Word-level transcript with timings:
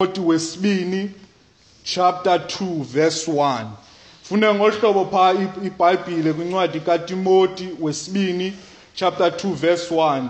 Timothy 0.00 0.20
wesibini 0.20 1.10
chapter 1.82 2.38
2 2.38 2.84
verse 2.84 3.26
1 3.30 3.66
fune 4.22 4.54
ngohlobo 4.54 5.04
pha 5.04 5.34
iBhayibhile 5.64 6.32
kwincwadi 6.32 6.80
kaTimothy 6.80 7.68
wesibini 7.80 8.52
chapter 8.94 9.28
2 9.28 9.52
verse 9.54 9.94
1 9.94 10.24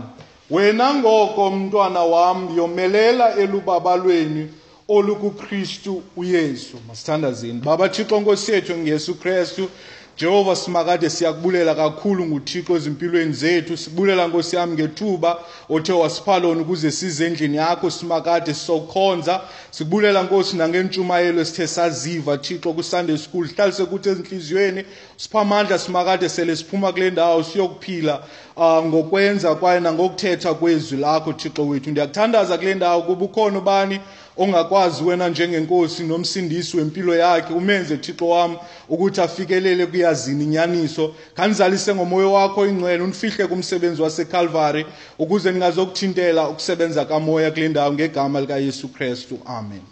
wena 0.50 0.94
ngoko 0.94 1.50
mntwana 1.50 2.00
wam 2.00 2.56
yomelela 2.56 3.36
elubabalweni 3.36 4.48
olukuKristu 4.88 6.02
uYesu. 6.16 6.76
Masithandazeni. 6.88 7.60
Baba 7.60 7.88
Thixo 7.88 8.20
Nkosi 8.20 8.52
yethu 8.52 8.76
ngeyesu 8.76 9.14
Kristu 9.14 9.70
Jehova 10.18 10.56
simakade 10.56 11.10
siyakubulela 11.10 11.74
kakhulu 11.74 12.26
nguThixo 12.26 12.76
ezimpilweni 12.76 13.32
zethu 13.32 13.76
sibulela 13.76 14.28
Nkosi 14.28 14.56
yami 14.56 14.72
ngethuba 14.74 15.38
othe 15.70 15.92
wasipha 15.92 16.38
lona 16.38 16.60
ukuze 16.60 16.90
size 16.90 17.26
endlini 17.26 17.56
yakho 17.56 17.90
simakade 17.90 18.54
sizokhonza 18.54 19.40
sibulela 19.70 20.22
Nkosi 20.22 20.56
nangentshumayelo 20.56 21.40
esithe 21.40 21.66
saziva 21.66 22.38
Thixo 22.38 22.72
ku 22.72 22.82
Sunday 22.82 23.16
school 23.18 23.46
hlalise 23.48 23.84
kuthi 23.84 24.08
ezinhliziyweni 24.08 24.84
sipha 25.16 25.40
amandla 25.40 25.78
simakade 25.78 26.28
sele 26.28 26.56
siphuma 26.56 26.92
kule 26.92 27.10
ndawo 27.10 27.42
siyokuphila 27.42 28.22
uh, 28.56 28.84
ngokwenza 28.84 29.54
kwaye 29.54 29.80
nangokuthetha 29.80 30.54
kwezwi 30.54 30.98
lakho 30.98 31.32
Thixo 31.32 31.68
wethu. 31.68 31.90
Ndiyakuthandaza 31.90 32.58
kule 32.58 32.74
ndawo 32.74 33.02
kuba 33.02 33.24
ukhona 33.24 33.58
ubani 33.58 34.00
ongakwazi 34.38 35.04
wena 35.04 35.28
njengenkosi 35.28 36.02
nomsindisi 36.02 36.76
wempilo 36.76 37.14
yakhe 37.14 37.52
umenze 37.54 37.96
Thixo 37.96 38.28
wami 38.28 38.56
ukuthi 38.88 39.20
afikelele 39.20 39.86
kuyazini 39.86 40.44
inyaniso 40.44 41.14
kanizalise 41.34 41.94
ngomoya 41.94 42.28
wakho 42.28 42.66
ingcwele 42.66 43.02
unifihle 43.02 43.46
kumsebenzi 43.46 44.02
waseCalvary 44.02 44.86
ukuze 45.18 45.52
ningazokuthintela 45.52 46.48
ukusebenza 46.48 47.04
kamoya 47.04 47.50
kule 47.50 47.68
ndawo 47.68 47.92
ngegama 47.92 48.40
lika 48.40 48.56
Yesu 48.56 48.88
Kristu. 48.88 49.38
Amen. 49.46 49.82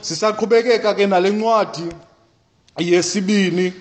Sisaqhubekeka 0.00 0.94
ke 0.94 1.06
nale 1.06 1.30
ncwadi 1.30 1.82
yesibini 2.78 3.72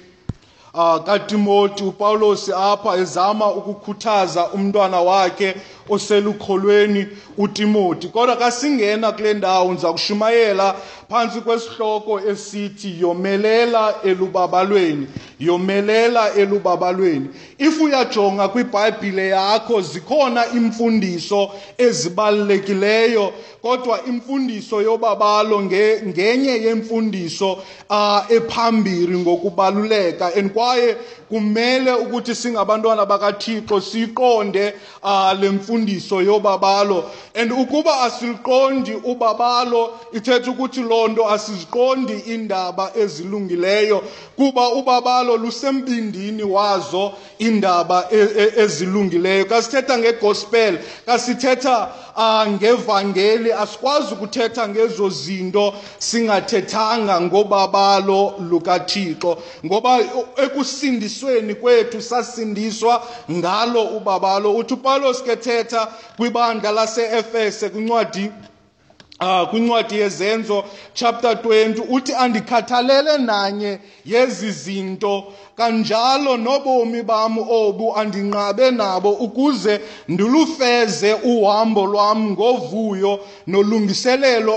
uh, 0.73 1.03
kaTimothy 1.03 1.83
uPaulos 1.83 2.49
apha 2.49 2.97
ezama 2.97 3.51
ukukhuthaza 3.51 4.47
umntwana 4.47 5.01
wakhe 5.01 5.55
oselukholweni 5.89 7.07
uTimothy. 7.37 8.07
Kodwa 8.07 8.35
kasingena 8.35 9.11
kule 9.11 9.33
ndawo 9.33 9.71
ndiza 9.71 9.91
kushumayela 9.91 10.75
phansi 11.09 11.41
kwesihloko 11.41 12.19
esithi 12.19 12.95
yomelela 13.01 13.95
elubabalweni 14.03 15.07
yomelela 15.39 16.33
elubabalweni. 16.33 17.27
If 17.57 17.81
uyajonga 17.81 18.47
kwibhayibhile 18.47 19.27
yakho 19.27 19.81
zikhona 19.81 20.45
imfundiso 20.53 21.51
ezibalulekileyo 21.77 23.33
kodwa 23.61 24.05
imfundiso 24.05 24.81
yobabalo 24.81 25.61
nge, 25.61 26.01
ngenye 26.07 26.51
yemfundiso 26.51 27.51
uh, 27.89 28.31
ephambili 28.31 29.17
ngokubaluleka. 29.17 30.35
And 30.35 30.51
kwaye 30.53 30.95
kumele 31.29 31.93
ukuthi 31.93 32.35
singabantwana 32.35 33.05
bakaThixo 33.05 33.81
siqonde 33.81 34.73
uh, 35.03 35.33
le 35.39 35.49
mfundiso 35.49 36.21
yobabalo. 36.21 37.03
And 37.35 37.51
ukuba 37.51 38.01
asiliqondi 38.01 38.93
ubabalo 38.93 39.99
ithetha 40.13 40.51
ukuthi 40.51 40.81
loo 40.81 41.07
nto 41.07 41.29
asiziqondi 41.29 42.13
indaba 42.13 42.91
ezilungileyo. 42.95 44.03
Kuba 44.35 44.69
ubabalo 44.69 45.37
lusembindini 45.37 46.43
wazo 46.43 47.13
indaba 47.39 48.07
e- 48.11 48.29
e- 48.37 48.61
ezilungileyo. 48.61 49.45
Kasithetha 49.45 49.97
ngegospel 49.97 50.79
kasithetha 51.05 51.89
ngevangeli 52.47 53.53
asikwazi 53.53 54.13
ukuthetha 54.13 54.67
ngezo 54.67 55.09
zinto 55.09 55.73
singathethanga 55.99 57.21
ngobabalo 57.21 58.33
lukaThixo 58.49 59.37
ngoba 59.65 59.99
ekusindisweni 60.43 61.55
kwethu 61.55 62.01
sasindiswa 62.01 63.03
ngalo 63.31 63.83
ubabalo. 63.83 64.55
Uthi 64.55 64.73
uPaulos 64.73 65.23
kethetha 65.23 65.87
kwibandla 66.17 66.71
laseEfese 66.71 67.69
kwincwadi 67.69 68.31
Uh, 69.19 69.49
kwincwadi 69.49 69.95
yezenzo 69.99 70.63
chapter 70.93 71.33
20 71.33 71.81
uthi 71.89 72.13
andikhathalele 72.13 73.17
nanye 73.17 73.79
yezi 74.05 74.51
zinto 74.51 75.33
kanjalo 75.57 76.37
nobomi 76.37 77.01
bam 77.03 77.37
obu 77.39 77.95
andinqabe 77.95 78.71
nabo 78.71 79.11
ukuze 79.11 79.81
ndilufeze 80.07 81.13
uhambo 81.13 81.85
lwam 81.85 82.31
ngovuyo 82.31 83.19
nolungiselelo 83.47 84.53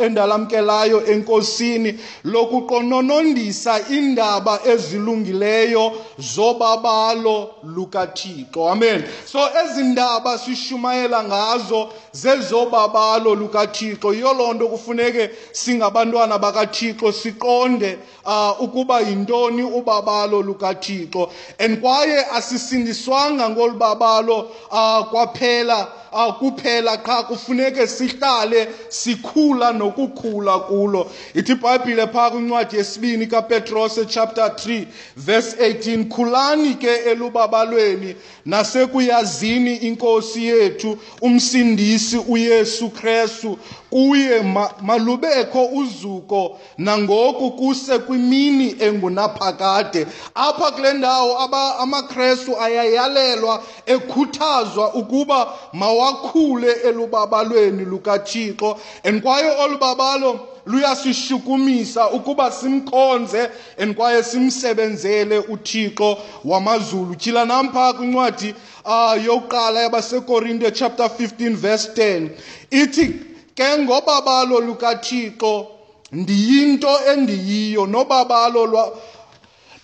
endalamkelayo 0.00 1.06
enkosini 1.06 1.98
lokuqononondisa 2.24 3.80
indaba 3.88 4.60
ezilungileyo 4.64 5.92
zobabalo 6.18 7.50
lukaThixo. 7.62 8.68
Amen. 8.68 9.04
So 9.26 9.40
ezi 9.64 9.82
ndaba 9.82 10.38
sishumayela 10.38 11.24
ngazo 11.24 11.88
zezobabalo 12.12 13.34
lukaThixo. 13.34 14.14
Yiyo 14.14 14.32
loo 14.34 14.54
nto 14.54 14.68
kufuneke 14.68 15.30
singabantwana 15.52 16.38
bakaThixo 16.38 17.12
siqonde 17.12 17.98
uh, 18.26 18.62
ukuba 18.62 19.00
yintoni 19.00 19.62
ubabalo 19.78 20.42
lukaThixo. 20.42 21.30
And 21.58 21.80
kwaye 21.80 22.26
asisindiswanga 22.26 23.50
ngolubabalo 23.50 24.50
uh, 24.70 25.04
kwaphela 25.10 25.88
uh, 26.12 26.34
kuphela 26.38 26.96
qha 26.96 27.22
kufuneke 27.22 27.86
sihlale 27.86 28.68
sikhula 28.88 29.72
nokukhula 29.72 30.58
kulo. 30.58 31.10
Ithi 31.34 31.52
ibhayibhile 31.52 32.06
phaa 32.06 32.30
kwincwadi 32.30 32.76
yesibini 32.76 33.26
kapetrose 33.26 34.06
chapter 34.06 34.46
3 34.46 34.86
verse 35.16 35.56
18 35.56 36.08
khulani 36.08 36.74
ke 36.74 36.96
elubabalweni 36.96 38.16
nasekuyazini 38.46 39.76
inkosi 39.76 40.46
yethu 40.46 40.98
umsindisi 41.20 42.18
uyesu 42.28 42.90
krestu 42.90 43.58
kuye 43.90 44.42
ma, 44.42 44.70
malubekho 44.82 45.66
uzuko 45.66 46.58
nangoku 46.78 47.50
kuse 47.50 47.98
kwimini 47.98 48.76
engunaphakade. 48.80 50.06
Apha 50.34 50.70
kule 50.70 50.92
ndawo 50.92 51.38
amakrestu 51.78 52.60
ayayalelwa 52.60 53.62
ekhuthazwa 53.86 54.94
ukuba 54.94 55.52
mawakhule 55.72 56.72
elubabalweni 56.72 57.84
lukathixo. 57.84 58.78
And 59.04 59.22
kwaye 59.22 59.50
olu 59.64 59.78
babalo 59.78 60.40
luyasishukumisa 60.66 62.10
ukuba 62.10 62.50
simkhonze 62.52 63.48
and 63.78 63.94
kwaye 63.96 64.22
simsebenzele 64.22 65.38
uthixo 65.38 66.18
wamazulu. 66.44 67.14
Tyhila 67.14 67.44
nampha 67.44 67.92
kwincwadi 67.92 68.54
uh, 68.84 69.24
yokuqala 69.24 69.80
yabasekorinte 69.80 70.70
chapter 70.70 71.06
15 71.06 71.56
verse 71.56 71.90
10 71.94 72.28
ithi 72.70 73.14
ke 73.58 73.78
ngobabalo 73.78 74.60
lukathixo 74.60 75.66
ndiyinto 76.12 76.92
endiyiyo. 77.12 77.86
Nobabalo 77.86 78.66
lwa 78.66 78.84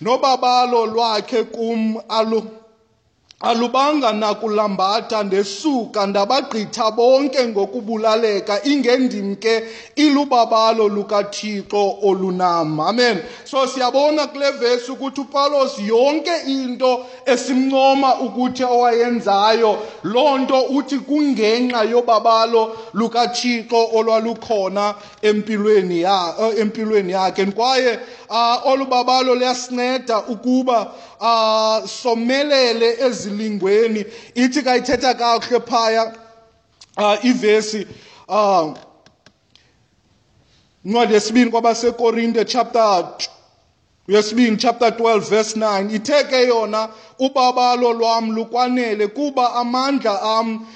nobabalo 0.01 0.85
lwakhe 0.85 1.43
kum 1.43 1.79
alu 2.09 2.39
alubanga 3.45 4.13
nakulambatha 4.13 5.23
ndesuka 5.23 6.07
ndabagqitha 6.07 6.91
bonke 6.91 7.47
ngokubulaleka 7.47 8.63
ingendim 8.63 9.35
ke 9.35 9.63
ilubabalo 9.95 10.89
lukathixo 10.89 11.97
olunam. 12.03 12.79
Amen. 12.79 13.21
So 13.43 13.67
siyabona 13.67 14.27
kule 14.27 14.51
vesi 14.51 14.91
ukuthi 14.91 15.21
upawulos 15.21 15.79
yonke 15.79 16.31
into 16.47 17.05
esimncoma 17.25 18.15
ukuthi 18.15 18.63
owayenzayo 18.63 19.77
loo 20.03 20.37
nto 20.37 20.61
uthi 20.61 20.99
kungenxa 20.99 21.83
yobabalo 21.83 22.77
lukathixo 22.93 23.89
olwalukhona 23.93 24.95
empilweni 25.21 26.01
ya 26.01 26.33
eh, 26.41 26.59
empilweni 26.59 27.11
yakhe. 27.11 27.45
Kwaye 27.45 27.99
uh, 28.29 28.67
olu 28.67 28.85
babalo 28.85 29.35
liyasinceda 29.35 30.19
ukuba 30.19 30.91
uh, 31.21 31.89
somelele 31.89 32.97
ezilingweni 33.35 34.05
ithi 34.35 34.61
kayithetha 34.61 35.13
kakuhle 35.13 35.59
phaya 35.59 36.13
uh, 36.97 37.25
ivesi 37.25 37.87
uh, 38.27 38.73
ncwadi 40.85 41.13
yesibini 41.13 41.51
kwabasekorinte 41.51 42.45
chapter 42.45 43.07
yesibini 44.07 44.57
chapter 44.57 44.89
12 44.89 45.19
verse 45.19 45.59
9 45.59 45.95
ithe 45.95 46.23
ke 46.23 46.47
yona 46.47 46.89
ubabalo 47.19 47.93
lwam 47.93 48.31
lukwanele 48.31 49.07
kuba 49.07 49.53
amandla 49.53 50.21
am 50.21 50.67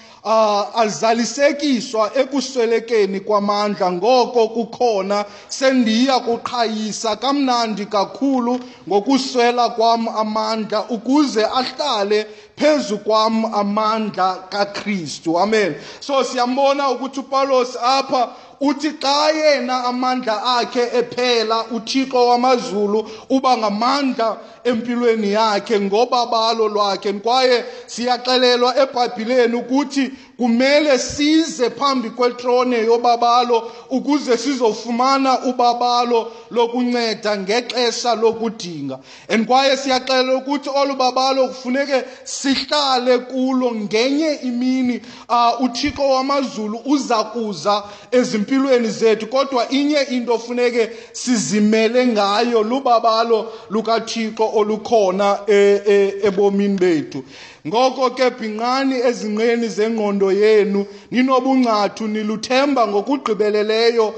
azalisekiswa 0.75 2.11
ekuswelekeni 2.15 3.19
kwamandla 3.19 3.91
ngoko 3.91 4.47
kukhona 4.47 5.25
sendiya 5.47 6.19
kuqhayisa 6.19 7.15
kamnandi 7.15 7.85
kakhulu 7.85 8.59
ngokuswela 8.87 9.69
kwam 9.69 10.07
amandla 10.07 10.85
ukuze 10.89 11.45
ahlale 11.45 12.27
phezu 12.55 12.97
kwam 12.97 13.45
amandla 13.45 14.35
kaKristu. 14.49 15.39
Amen. 15.39 15.75
So 15.99 16.23
siyambona 16.23 16.89
ukuthi 16.89 17.19
uPaulos 17.19 17.77
apha 17.83 18.29
uthi 18.61 18.91
xa 19.01 19.31
yena 19.31 19.83
amandla 19.85 20.43
akhe 20.57 20.83
ephela 20.99 21.65
uthixo 21.71 22.27
wamazulu 22.27 23.09
uba 23.29 23.57
ngamandla 23.57 24.37
empilweni 24.63 25.31
yakhe 25.31 25.79
ngobabalo 25.79 26.67
lwakhe. 26.67 27.13
Kwaye 27.13 27.65
siyaxelelwa 27.87 28.77
ebhayibhileni 28.83 29.55
ukuthi 29.55 30.11
kumele 30.39 30.97
size 30.99 31.69
phambi 31.69 32.09
kwetrone 32.09 32.77
yobabalo 32.77 33.71
ukuze 33.89 34.37
sizofumana 34.37 35.39
ubabalo 35.45 36.31
lokunceda 36.51 37.37
ngexesha 37.37 38.15
lokudinga. 38.15 38.99
And 39.29 39.47
kwaye 39.47 39.77
siyaxelela 39.77 40.35
ukuthi 40.35 40.69
olu 40.69 40.95
babalo 40.95 41.47
kufuneke 41.47 42.03
sihlale 42.23 43.17
kulo 43.17 43.75
ngenye 43.75 44.33
imini 44.33 45.01
uh, 45.29 45.61
uthixo 45.61 46.09
wamazulu 46.09 46.81
uza 46.85 47.23
kuza 47.23 47.83
ezimpilweni 48.11 48.89
zethu. 48.89 49.27
Kodwa 49.27 49.69
inye 49.69 50.01
into 50.01 50.39
funeke 50.39 50.89
sizimele 51.11 52.07
ngayo 52.07 52.63
lubabalo 52.63 53.53
lukathixo 53.69 54.51
olukhona 54.55 55.39
e, 55.47 55.81
e, 55.87 56.13
ebomini 56.23 56.77
bethu. 56.77 57.23
Ngoko 57.67 58.09
ke 58.09 58.29
bhinqani 58.29 58.95
ezinqeni 58.95 59.67
zengqondo 59.67 60.31
yenu 60.31 60.85
ninobungcathu 61.11 62.07
niluthemba 62.07 62.87
ngokugqibeleleyo 62.87 64.13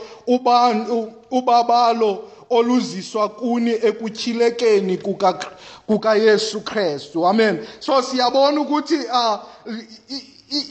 ubabalo 1.32 2.24
oluziswa 2.50 3.30
kuni 3.30 3.72
ekutyhilekeni 3.72 4.98
kukayesu 5.88 6.62
krestu 6.62 7.28
amen. 7.28 7.60
So 7.80 8.02
siyabona 8.02 8.62
ukuthi 8.62 8.96
uh, 8.96 9.40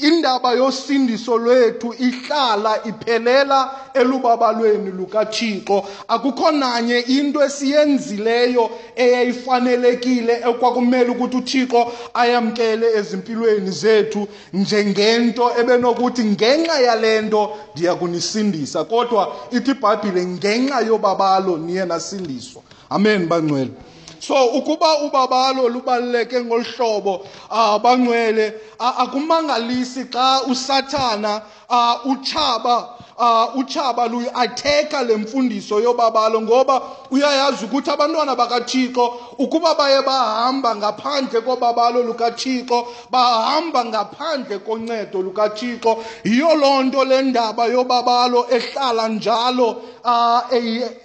indaba 0.01 0.53
yosindiso 0.53 1.39
lwethu 1.39 1.95
ihlala 1.99 2.85
iphelela 2.85 3.71
elubabalweni 3.95 4.91
lukathixo. 4.91 5.85
Akukho 6.09 6.51
nanye 6.51 6.99
into 6.99 7.43
esiyenzileyo 7.43 8.71
eyayifanelekile 8.97 10.35
ekwakumele 10.49 11.11
ukuthi 11.11 11.37
uthixo 11.37 11.93
ayamkele 12.15 12.87
ezimpilweni 12.99 13.71
zethu 13.71 14.29
njengento 14.53 15.51
ebenokuthi 15.61 16.25
ngenxa 16.25 16.81
yale 16.81 17.21
nto 17.21 17.57
ndiya 17.75 17.95
kunisindisa 17.95 18.85
kodwa 18.85 19.33
ithi 19.51 19.71
ibhayibhile 19.71 20.27
ngenxa 20.27 20.81
yobabalo 20.81 21.59
niye 21.59 21.85
nasindiswa 21.85 22.63
amen 22.91 23.27
bangcwele. 23.27 23.71
So 24.21 24.47
ukuba 24.47 24.99
ubabalo 24.99 25.69
lubaluleke 25.69 26.41
ngolu 26.41 26.65
hlobo 26.65 27.27
uh, 27.51 27.79
bangcwele 27.79 28.55
uh, 28.79 29.01
akumangalisi 29.01 30.05
xa 30.05 30.43
usathana 30.43 31.43
uh, 31.69 32.07
utshaba 32.07 33.01
utshaba 33.55 34.07
luyi-atheka 34.07 35.03
le 35.03 35.17
mfundiso 35.17 35.81
yobabalo 35.81 36.43
ngoba 36.43 36.83
uyayazi 37.11 37.65
ukuthi 37.65 37.91
abantwana 37.91 38.37
bakathixo 38.37 39.15
ukuba 39.39 39.75
baye 39.75 40.03
bahamba 40.03 40.77
ngaphandle 40.77 41.41
kobabalo 41.41 42.03
lukathixo 42.03 42.87
bahamba 43.11 43.85
ngaphandle 43.85 44.59
koncedo 44.59 45.23
lukathixo 45.23 45.99
yiyo 46.25 46.55
loo 46.55 46.83
nto 46.83 47.05
le 47.05 47.23
ndaba 47.23 47.67
yobabalo 47.67 48.47
ehlala 48.51 49.09
njalo 49.09 49.83
uh, 50.05 50.41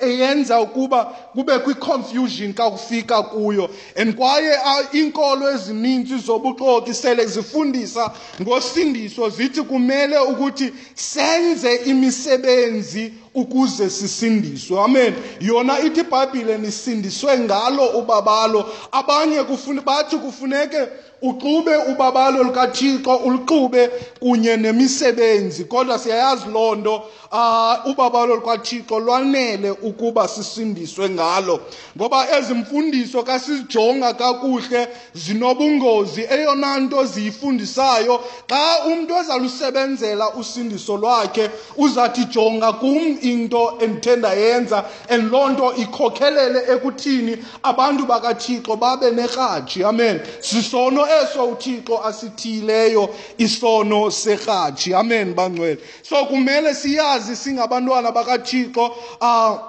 eyenza 0.01 0.61
ukuba 0.61 1.03
kube 1.33 1.59
kwi-confusion 1.59 2.53
xa 2.53 2.69
kufika 3.05 3.23
kuyo. 3.23 3.69
And 3.95 4.15
kwaye 4.15 4.53
uh, 4.53 4.95
iinkolo 4.95 5.51
ezininzi 5.51 6.17
zobuxoki 6.17 6.93
sele 6.93 7.25
zifundisa 7.25 8.11
ngosindiso 8.41 9.29
zithi 9.29 9.61
kumele 9.61 10.17
ukuthi 10.19 10.73
senze 10.95 11.75
imisebenzi 11.75 13.13
ukuze 13.35 13.89
sisindiswe. 13.89 14.79
Amen. 14.83 15.13
Yona 15.39 15.79
ithi 15.79 15.99
ibhayibhile 15.99 16.57
nisindiswe 16.57 17.39
ngalo 17.39 17.85
ubabalo. 17.87 18.65
Abanye 18.91 19.43
kufune 19.43 19.81
bathi 19.81 20.17
kufuneke 20.17 20.77
uxube 21.21 21.75
ubabalo 21.77 22.43
lukathixo 22.43 23.15
uluxube 23.15 23.87
kunye 24.19 24.57
nemisebenzi. 24.57 25.63
Kodwa 25.63 25.99
siyayazi 25.99 26.49
loo 26.53 26.75
nto 26.75 26.95
uh, 27.31 27.91
ubabalo 27.91 28.35
lukathixo 28.35 28.99
lwanele 28.99 29.71
ukuba 29.71 30.27
sisindiswe 30.27 31.09
ngalo. 31.09 31.59
Ngoba 31.97 32.37
ezi 32.37 32.53
mfundiso 32.53 33.23
kasizijonga 33.23 34.13
kakuhle 34.13 34.87
zinobungozi. 35.13 36.21
Eyona 36.29 36.79
nto 36.79 37.05
ziyifundisayo 37.05 38.21
xa 38.49 38.85
umntu 38.85 39.13
ezalusebenzela 39.17 40.29
usindiso 40.33 40.97
lwakhe 40.97 41.49
uzathi 41.77 42.25
jonga 42.25 42.73
kum 42.73 43.17
into 43.25 43.77
endithe 43.79 44.15
ndayenza 44.15 44.85
and 45.09 45.31
loo 45.31 45.49
nto 45.49 45.73
ikhokhelele 45.75 46.59
ekuthini 46.73 47.37
abantu 47.63 48.05
bakathixo 48.05 48.75
babe 48.75 49.11
nerhatshi 49.11 49.83
amen. 49.83 50.19
Sisono 50.39 51.07
eso 51.21 51.45
uthixo 51.45 52.03
asithiyileyo 52.03 53.09
isono 53.37 54.11
serhatshi 54.11 54.93
amen 54.93 55.33
bangcwele. 55.33 55.77
So 56.03 56.25
kumele 56.25 56.73
siyazi 56.73 57.35
singabantwana 57.35 58.11
bakathixo 58.11 58.91
um 59.21 59.59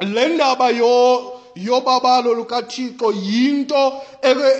le 0.00 0.28
ndaba 0.28 0.70
yo 0.70 1.39
yobabalo 1.54 2.34
lukathixo 2.34 3.12
yinto 3.12 3.92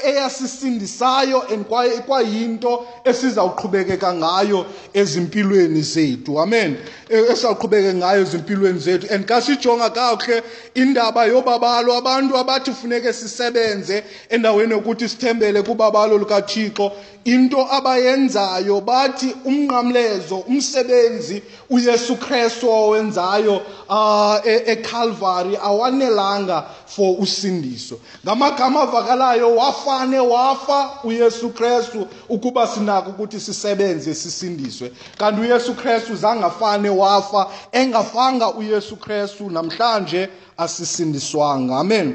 eyasisindisayo 0.05 1.43
and 1.53 1.65
kwaye 1.67 1.95
ikwayinto 1.95 2.87
esizawuqhubekeka 3.05 4.15
ngayo 4.15 4.67
ezimpilweni 4.95 5.83
zethu. 5.83 6.41
Amen. 6.41 6.77
Esizawuqhubeke 7.09 7.95
ngayo 7.95 8.21
ezimpilweni 8.23 8.79
zethu. 8.79 9.15
And 9.15 9.27
xa 9.27 9.41
sijonga 9.43 9.91
kakuhle 9.91 10.43
indaba 10.75 11.25
yobabalo. 11.25 11.97
Abantu 11.97 12.37
abathi 12.37 12.73
funeke 12.73 13.13
sisebenze 13.13 14.05
endaweni 14.29 14.73
yokuthi 14.73 15.09
sithembele 15.09 15.63
kubabalo 15.63 16.19
lukathixo 16.19 16.93
into 17.25 17.59
abayenzayo 17.59 18.81
bathi 18.81 19.35
umnqamlezo 19.45 20.39
umsebenzi 20.49 21.43
uyesu 21.71 22.17
krestu 22.17 22.71
owenzayo 22.71 23.63
uh, 23.89 24.37
eCalvary 24.47 25.57
awanelanga 25.57 26.65
for 26.91 27.17
usindiso. 27.19 28.01
Ngamagama 28.25 28.81
avakalayo 28.81 29.57
wafane 29.57 30.19
wafa 30.19 30.91
uyesu 31.05 31.51
krestu 31.51 32.07
ukuba 32.29 32.67
sinako 32.67 33.11
ukuthi 33.11 33.41
sisebenze 33.41 34.15
sisindiswe. 34.15 34.93
Kanti 35.19 35.41
uyesu 35.41 35.75
krestu 35.75 36.17
zangafane 36.17 36.89
wafa 36.89 37.51
engafanga 37.73 38.55
uyesu 38.55 38.97
krestu 38.97 39.51
namhlanje 39.51 40.29
asisindiswanga. 40.57 41.77
Amen. 41.77 42.15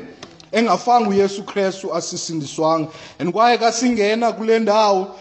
Engafanga 0.52 1.10
uyesu 1.10 1.44
krestu 1.44 1.94
asisindiswanga. 1.94 2.88
And 3.20 3.32
kwaye 3.32 3.58
kasingena 3.58 4.32
kule 4.32 4.60
ndawo 4.60 5.16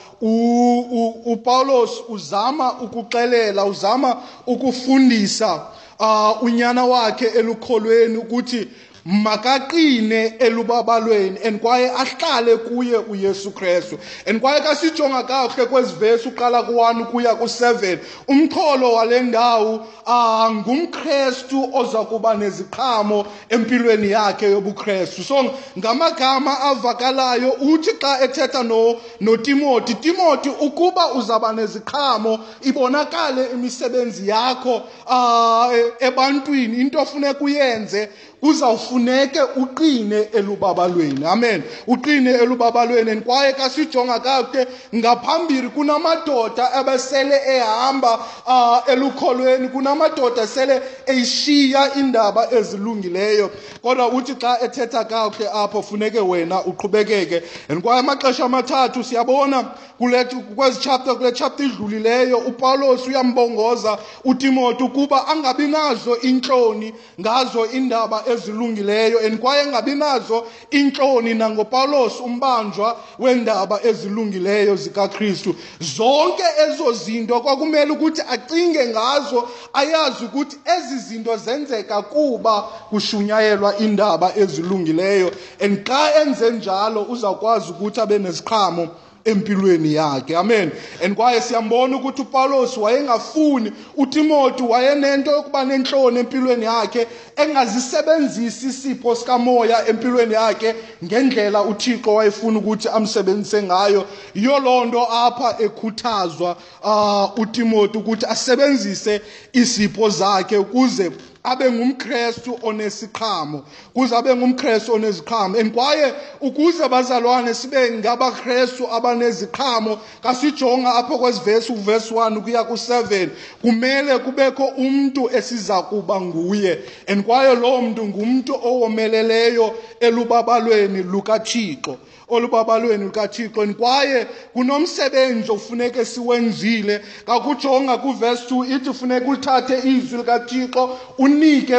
upawulos 1.25 1.91
uzama 2.09 2.81
ukuxelela 2.81 3.65
uzama 3.65 4.17
ukufundisa 4.47 5.63
uh, 6.01 6.43
unyana 6.43 6.85
wakhe 6.85 7.27
elukholweni 7.27 8.17
ukuthi 8.17 8.69
makaqine 9.05 10.33
elubabalweni 10.39 11.39
and 11.45 11.61
kwaye 11.61 11.91
ahlale 11.91 12.57
kuye 12.57 12.97
uyesu 12.97 13.51
krestu 13.51 13.99
and 14.27 14.41
kwaye 14.41 14.61
kasijonga 14.61 15.23
kakuhle 15.23 15.67
kwezi 15.67 15.93
vesi 15.95 16.29
uqala 16.29 16.63
ku-1 16.63 17.03
ukuya 17.03 17.35
ku-7 17.35 17.99
umxholo 18.29 18.93
wale 18.93 19.21
ndawo 19.21 19.87
uh, 20.07 20.53
ngumkrestu 20.53 21.71
oza 21.73 21.99
kuba 21.99 22.35
neziqhamo 22.35 23.27
empilweni 23.49 24.11
yakhe 24.11 24.51
yobukrestu 24.51 25.25
so 25.25 25.55
ngamagama 25.79 26.61
avakalayo 26.61 27.53
uthi 27.53 27.91
xa 28.01 28.21
ethetha 28.25 28.63
notimoti 28.63 29.93
no 29.93 30.01
timoti 30.01 30.49
ukuba 30.49 31.13
uzaba 31.13 31.53
neziqhamo 31.53 32.39
ibonakale 32.63 33.47
imisebenzi 33.53 34.29
yakho 34.29 34.83
uh, 35.07 35.75
ebantwini 36.01 36.81
into 36.81 37.01
ofuneka 37.01 37.45
uyenze 37.45 38.09
kuzawufuneke 38.45 39.43
uqine 39.43 40.29
elubabalweni. 40.33 41.25
Amen. 41.25 41.63
Uqine 41.87 42.31
elubabalweni. 42.31 43.11
And 43.11 43.25
kwaye 43.25 43.53
kasijonga 43.53 44.21
kakuhle 44.21 44.67
ngaphambili 44.95 45.69
kunamadoda 45.69 46.73
abesele 46.73 47.41
ehamba 47.47 48.19
uh, 48.47 48.93
elukholweni. 48.93 49.69
Kunamadoda 49.69 50.47
sele 50.47 50.83
eyishiya 51.07 51.95
indaba 51.95 52.53
ezilungileyo. 52.53 53.51
Kodwa 53.83 54.09
uthi 54.09 54.35
xa 54.35 54.61
ethetha 54.61 55.05
kakuhle 55.05 55.49
apho 55.55 55.83
funeke 55.83 56.21
wena 56.21 56.65
uqhubekeke. 56.65 57.43
And 57.69 57.83
kwaye 57.83 58.01
amaxesha 58.01 58.45
amathathu 58.45 59.05
siyabona 59.05 59.65
kule 59.99 60.25
kwezi 60.25 60.81
chapter 60.81 61.17
kule 61.17 61.33
chapter 61.33 61.67
idlulileyo 61.67 62.39
upawulos 62.39 63.07
uyambongoza 63.07 63.99
utimoti 64.25 64.83
ukuba 64.83 65.29
angabi 65.29 65.67
nazo 65.67 66.17
intloni 66.17 66.95
ngazo 67.21 67.67
indaba 67.67 68.25
ezilungileyo 68.35 68.75
ezilungileyo 68.85 69.27
and 69.27 69.41
kwaye 69.41 69.67
ngabi 69.67 69.95
nazo 69.95 70.47
intloni 70.71 71.35
nangopawulos 71.35 72.21
umbanjwa 72.21 72.97
weendaba 73.19 73.81
ezilungileyo 73.85 74.77
zikakristu. 74.77 75.55
Zonke 75.81 76.43
ezo 76.69 76.93
zinto 76.93 77.41
kwakumele 77.41 77.91
ukuthi 77.93 78.23
acinge 78.31 78.87
ngazo 78.87 79.49
ayazi 79.73 80.25
ukuthi 80.25 80.57
ezi 80.77 80.99
zinto 80.99 81.37
zenzeka 81.37 82.03
kuba 82.03 82.63
kushunyayelwa 82.91 83.81
iindaba 83.81 84.37
ezilungileyo. 84.37 85.31
And 85.61 85.85
xa 85.85 86.23
enze 86.23 86.51
njalo 86.51 87.03
uzawukwazi 87.03 87.71
ukuthi 87.71 88.01
abe 88.01 88.19
neziqhamo 88.19 88.89
empilweni 89.25 89.95
yakhe. 89.95 90.37
Amen. 90.37 90.73
And 91.03 91.17
kwaye 91.17 91.41
siyambona 91.41 91.97
ukuthi 91.97 92.23
upawulos 92.23 92.77
wayengafuni 92.77 93.73
utimoti 93.97 94.63
wayenento 94.63 95.31
yokuba 95.31 95.65
nentloni 95.65 96.19
empilweni 96.19 96.65
yakhe 96.65 97.07
engazisebenzisi 97.37 98.67
isipho 98.67 99.15
sikamoya 99.15 99.89
empilweni 99.89 100.35
yakhe 100.35 100.75
ngendlela 101.05 101.63
uthixo 101.63 102.15
wayefuna 102.15 102.59
ukuthi 102.59 102.89
amsebenzise 102.89 103.63
ngayo. 103.63 104.07
Yiyo 104.35 104.59
loo 104.59 104.85
nto 104.85 105.13
apha 105.13 105.57
ekhuthazwa 105.59 106.57
uh, 106.85 107.39
utimoti 107.39 107.99
ukuthi 107.99 108.27
asebenzise 108.27 109.21
isipho 109.53 110.09
zakhe 110.09 110.57
ukuze 110.57 111.11
abe 111.45 111.73
ngumkrestu 111.73 112.59
onesiqhamo 112.63 113.65
kuze 113.95 114.17
abe 114.17 114.37
ngumkrestu 114.37 114.93
oneziqhamo. 114.95 115.59
And 115.59 115.73
kwaye 115.73 116.15
ukuze 116.41 116.89
bazalwane 116.89 117.55
sibe 117.55 117.91
ngabakrestu 117.91 118.89
abaneziqhamo 118.93 119.99
kasijonga 120.23 120.95
apho 120.95 121.19
kwesivesi 121.19 121.73
uvesi 121.73 122.15
1 122.15 122.39
ukuya 122.39 122.63
ku7 122.63 123.29
kumele 123.63 124.19
kubekho 124.19 124.65
umntu 124.65 125.31
esiza 125.37 125.83
kuba 125.83 126.21
nguye. 126.21 126.79
And 127.09 127.25
kwaye 127.25 127.55
loo 127.55 127.83
mntu 127.83 128.05
ngumntu 128.09 128.55
owomeleleyo 128.55 129.75
elubabalweni 130.01 131.03
lukathixo. 131.03 131.97
Olubabalweni 132.29 133.05
lukathixo 133.05 133.67
kwaye 133.79 134.27
kunomsebenzi 134.53 135.53
ofuneke 135.53 136.05
siwenzile. 136.05 137.01
Kakujonga 137.27 137.99
kuvesi 137.99 138.55
2 138.55 138.77
ithi 138.77 138.93
funeka 138.93 139.27
ulithathe 139.29 139.79
izwi 139.89 140.19
likathixo 140.19 140.99
unike 141.19 141.77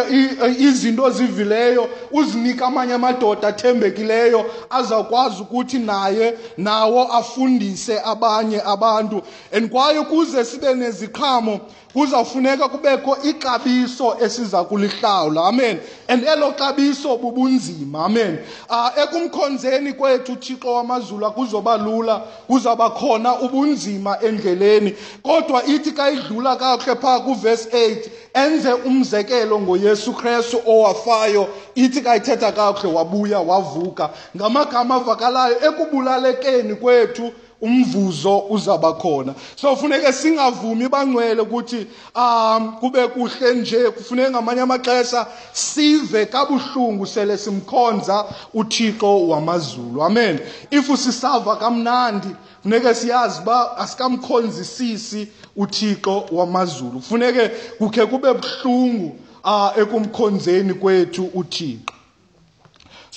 izinto 0.60 1.04
ozivileyo 1.04 1.90
uzinike 2.12 2.64
amanye 2.64 2.94
amadoda 2.94 3.48
athembekileyo 3.48 4.46
azawukwazi 4.70 5.42
ukuthi 5.42 5.80
naye 5.80 6.34
nawo 6.58 7.04
afundise 7.04 8.00
abanye 8.06 8.62
abantu. 8.66 9.22
And 9.54 9.70
kwaye 9.70 10.02
kuze 10.02 10.46
sibe 10.46 10.74
neziqhamo 10.74 11.60
kuzawufuneka 11.96 12.68
kubekho 12.70 13.18
ixabiso 13.24 14.18
esiza 14.22 14.64
kulihlawula. 14.64 15.46
Amen. 15.46 15.80
And 16.08 16.24
elo 16.24 16.52
xabiso 16.52 17.18
bubunzima. 17.18 18.06
Amen. 18.06 18.40
Uh, 18.70 18.90
ekumkhonzeni 19.04 19.94
kwethu 19.94 20.34
uthixo 20.34 20.74
wamazulu 20.74 21.26
akuzoba 21.26 21.78
lula 21.78 22.18
kuzawuba 22.48 22.90
khona 22.90 23.40
ubunzima 23.40 24.20
endleleni. 24.22 24.96
Kodwa 25.24 25.66
ithi 25.66 25.92
ka 25.92 26.12
idlula 26.12 26.56
kakuhle 26.56 26.96
phaa 26.96 27.20
kuvesi 27.20 27.70
8 27.70 28.10
enze 28.34 28.74
umzekelo 28.74 29.60
ngoyesu 29.60 30.14
krestu 30.14 30.62
owafayo 30.68 31.48
ithi 31.76 32.02
kayithetha 32.02 32.52
kakuhle 32.52 32.94
wabuya 32.94 33.40
wavuka. 33.40 34.10
Ngamagama 34.38 34.96
avakalayo 34.96 35.56
ekubulalekeni 35.68 36.76
kwethu 36.76 37.32
umvuzo 37.62 38.40
uzaba 38.50 38.94
khona. 38.94 39.36
So 39.56 39.76
funeke 39.76 40.14
singavumi 40.14 40.90
bangcwele 40.90 41.42
ukuthi 41.42 41.88
um 42.16 42.78
kube 42.80 43.08
kuhle 43.08 43.54
nje 43.56 43.92
kufuneka 43.92 44.32
ngamanye 44.32 44.62
amaxesha 44.62 45.28
sive 45.54 46.26
kabuhlungu 46.26 47.06
sele 47.06 47.38
simkhonza 47.38 48.26
uthixo 48.54 49.28
wamazulu. 49.28 50.04
Amen. 50.04 50.40
If 50.72 50.88
sisava 51.00 51.56
kamnandi 51.56 52.30
funeke 52.64 52.94
siyazi 52.94 53.42
uba 53.42 53.78
asikamkhonzisisi 53.78 55.28
uthixo 55.56 56.26
wamazulu. 56.32 57.02
Funeke 57.02 57.50
kukhe 57.78 58.06
kube 58.06 58.34
buhlungu 58.34 59.16
uh, 59.44 59.78
ekumkhonzeni 59.78 60.74
kwethu 60.74 61.30
uthixo. 61.34 61.95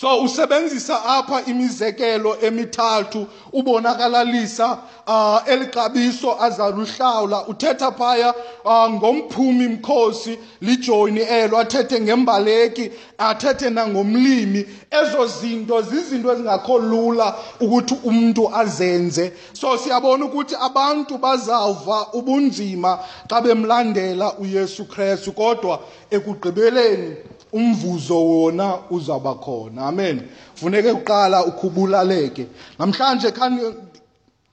So 0.01 0.23
usebenzisa 0.23 1.05
apha 1.05 1.45
imizekelo 1.45 2.37
emithathu 2.41 3.27
ubonakalalisa 3.53 4.79
uh, 5.07 5.49
elixabiso 5.49 6.43
azaluhlawula. 6.43 7.47
Uthetha 7.47 7.93
phaya 7.93 8.35
uh, 8.65 8.91
ngomphumi 8.91 9.69
mkhosi 9.69 10.39
lijoyini 10.61 11.21
elo 11.21 11.59
athethe 11.59 12.01
ngembaleki 12.01 12.91
athethe 13.19 13.71
nangomlimi. 13.71 14.67
Ezo 14.91 15.27
zinto 15.27 15.83
zizinto 15.83 16.33
ezingakho 16.33 16.79
lula 16.79 17.35
ukuthi 17.61 17.95
umntu 18.05 18.55
azenze. 18.55 19.33
So 19.53 19.79
siyabona 19.79 20.25
ukuthi 20.25 20.55
abantu 20.61 21.19
bazawuva 21.19 22.07
ubunzima 22.13 22.99
xa 23.31 23.41
bemlandela 23.41 24.33
uyesu 24.39 24.85
krestu 24.85 25.33
kodwa 25.33 25.81
ekugqibeleni 26.11 27.17
umvuzo 27.53 28.25
wona 28.25 28.79
uzaba 28.91 29.35
khona. 29.35 29.87
Amen. 29.87 30.23
Funeke 30.55 30.91
uqala 30.91 31.45
ukhubulaleke 31.45 32.47
namhlanje 32.79 33.33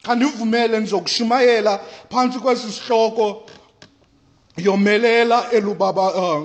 khandivumele 0.04 0.80
ndizokushumayela 0.80 1.80
phantsi 2.10 2.40
kwesi 2.40 2.72
sihloko 2.72 3.44
yomelela 4.58 5.52
elubaba 5.52 6.14
uh, 6.14 6.44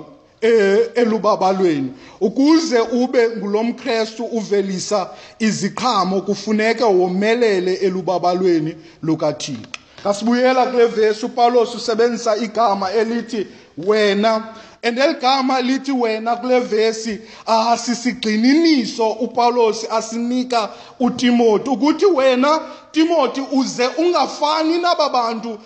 elubabalweni. 0.95 1.93
Ukuze 2.21 2.79
ube 2.79 3.29
ngulomkrestu 3.29 4.23
uvelisa 4.25 5.09
iziqhamo 5.39 6.21
kufuneka 6.21 6.87
womelele 6.87 7.73
elubabalweni 7.73 8.75
lukathixo. 9.03 9.81
Kasibuyela 10.03 10.65
kule 10.65 10.85
vesi 10.85 11.25
upawulos 11.25 11.75
usebenzisa 11.75 12.37
igama 12.37 12.91
elithi 12.91 13.47
wena 13.77 14.43
and 14.83 14.97
eligama 14.99 15.61
lithi 15.61 15.91
wena 15.91 16.35
kule 16.35 16.59
vesi 16.59 17.19
uh, 17.47 17.75
sisigxininiso 17.75 19.09
upawulos 19.09 19.87
asinika 19.91 20.69
utimoti 20.99 21.69
ukuthi 21.69 22.05
wena 22.05 22.59
timoti 22.91 23.41
uze 23.51 23.87
ungafani 23.87 24.77
naba 24.77 25.09
bantu 25.09 25.59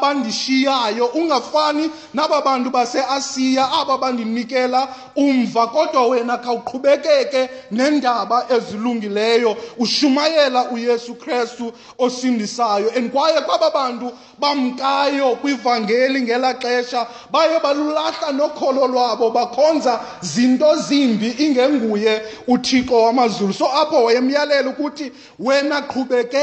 bandishiyayo 0.00 1.06
ungafani 1.06 1.90
naba 2.14 2.40
bantu 2.40 2.70
baseasiya 2.70 3.72
aba 3.72 3.98
bandinikela 3.98 4.88
umva 5.16 5.66
kodwa 5.66 6.06
wena 6.06 6.38
khawuqhubekeke 6.38 7.48
nendaba 7.70 8.46
ezilungileyo. 8.50 9.56
Ushumayela 9.78 10.70
uyesu 10.70 11.14
krestu 11.14 11.72
osindisayo. 11.98 12.90
And 12.96 13.10
kwaye 13.12 13.40
kwaba 13.40 13.70
bantu 13.70 14.12
bamkayo 14.38 15.36
kwivangeli 15.36 16.22
ngela 16.22 16.54
xesha 16.54 17.06
baye 17.30 17.60
balulahla 17.60 18.32
nokholo 18.32 18.86
lwabo 18.86 19.30
bakhonza 19.30 20.00
zinto 20.20 20.76
zimbi 20.76 21.34
ingenguye 21.38 22.22
uthixo 22.48 23.02
wamazulu. 23.02 23.52
So 23.52 23.66
apho 23.66 24.04
wayemyalela 24.04 24.70
ukuthi 24.70 25.12
wena 25.38 25.82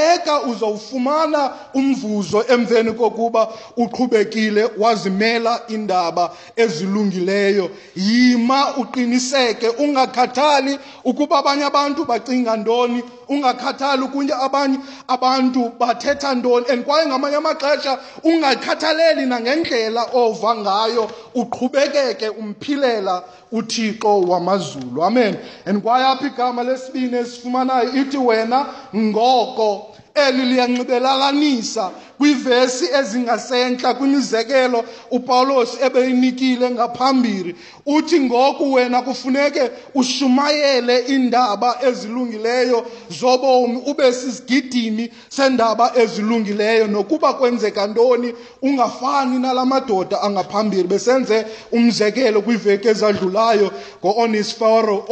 qhubekeka 0.01 0.41
uzowufumana 0.41 1.51
umvuzo 1.73 2.45
emveni 2.49 2.93
kokuba 2.93 3.47
uqhubekile 3.77 4.69
wazimela 4.77 5.61
indaba 5.67 6.31
ezilungileyo. 6.55 7.69
Yima 7.95 8.77
uqiniseke 8.77 9.69
ungakhathali 9.69 10.79
ukuba 11.03 11.37
abanye 11.39 11.63
abantu 11.63 12.05
bacinga 12.05 12.57
ntoni 12.57 13.03
ungakhathali 13.29 14.03
ukunye 14.03 14.33
abanye 14.33 14.79
abantu 15.07 15.71
bathetha 15.79 16.35
ntoni. 16.35 16.65
And 16.69 16.85
kwaye 16.85 17.05
ngamanye 17.07 17.35
amaxesha 17.35 17.99
ungakhathaleli 18.23 19.25
nangendlela 19.25 20.05
ova 20.13 20.55
ngayo 20.55 21.11
uqhubekeke 21.35 22.29
umphilela 22.29 23.23
uthixo 23.51 24.21
wamazulu. 24.21 25.03
Amen. 25.03 25.37
And 25.65 25.81
kwaye 25.81 26.05
apha 26.05 26.27
igama 26.27 26.63
lesibini 26.63 27.17
esifumanayo? 27.17 27.89
Ithi 27.93 28.17
wena 28.17 28.65
ngoko 28.95 29.90
eli 30.15 30.45
liyanxibelalanisa 30.45 31.91
kwiivesi 32.17 32.85
ezingasentla 32.99 33.93
kwimizekelo 33.93 34.83
upawulos 35.11 35.77
ebeyinikile 35.81 36.69
ngaphambili. 36.69 37.55
Uthi 37.85 38.19
ngoku 38.19 38.73
wena 38.73 39.01
kufuneke 39.01 39.71
ushumayele 39.95 40.99
iindaba 41.09 41.77
ezilungileyo 41.87 42.85
zobomi 43.09 43.81
ube 43.85 44.13
sisigidimi 44.13 45.11
sendaba 45.29 45.91
ezilungileyo. 45.95 46.87
Nokuba 46.87 47.33
kwenzeka 47.33 47.87
ntoni 47.87 48.33
ungafani 48.61 49.39
nala 49.39 49.65
madoda 49.65 50.21
angaphambili. 50.21 50.83
Besenze 50.83 51.45
umzekelo 51.71 52.41
kwiiveki 52.41 52.87
ezadlulayo 52.87 53.71
ngo-onesforo 54.05 55.05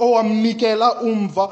owamnikela 0.00 1.00
umva 1.00 1.48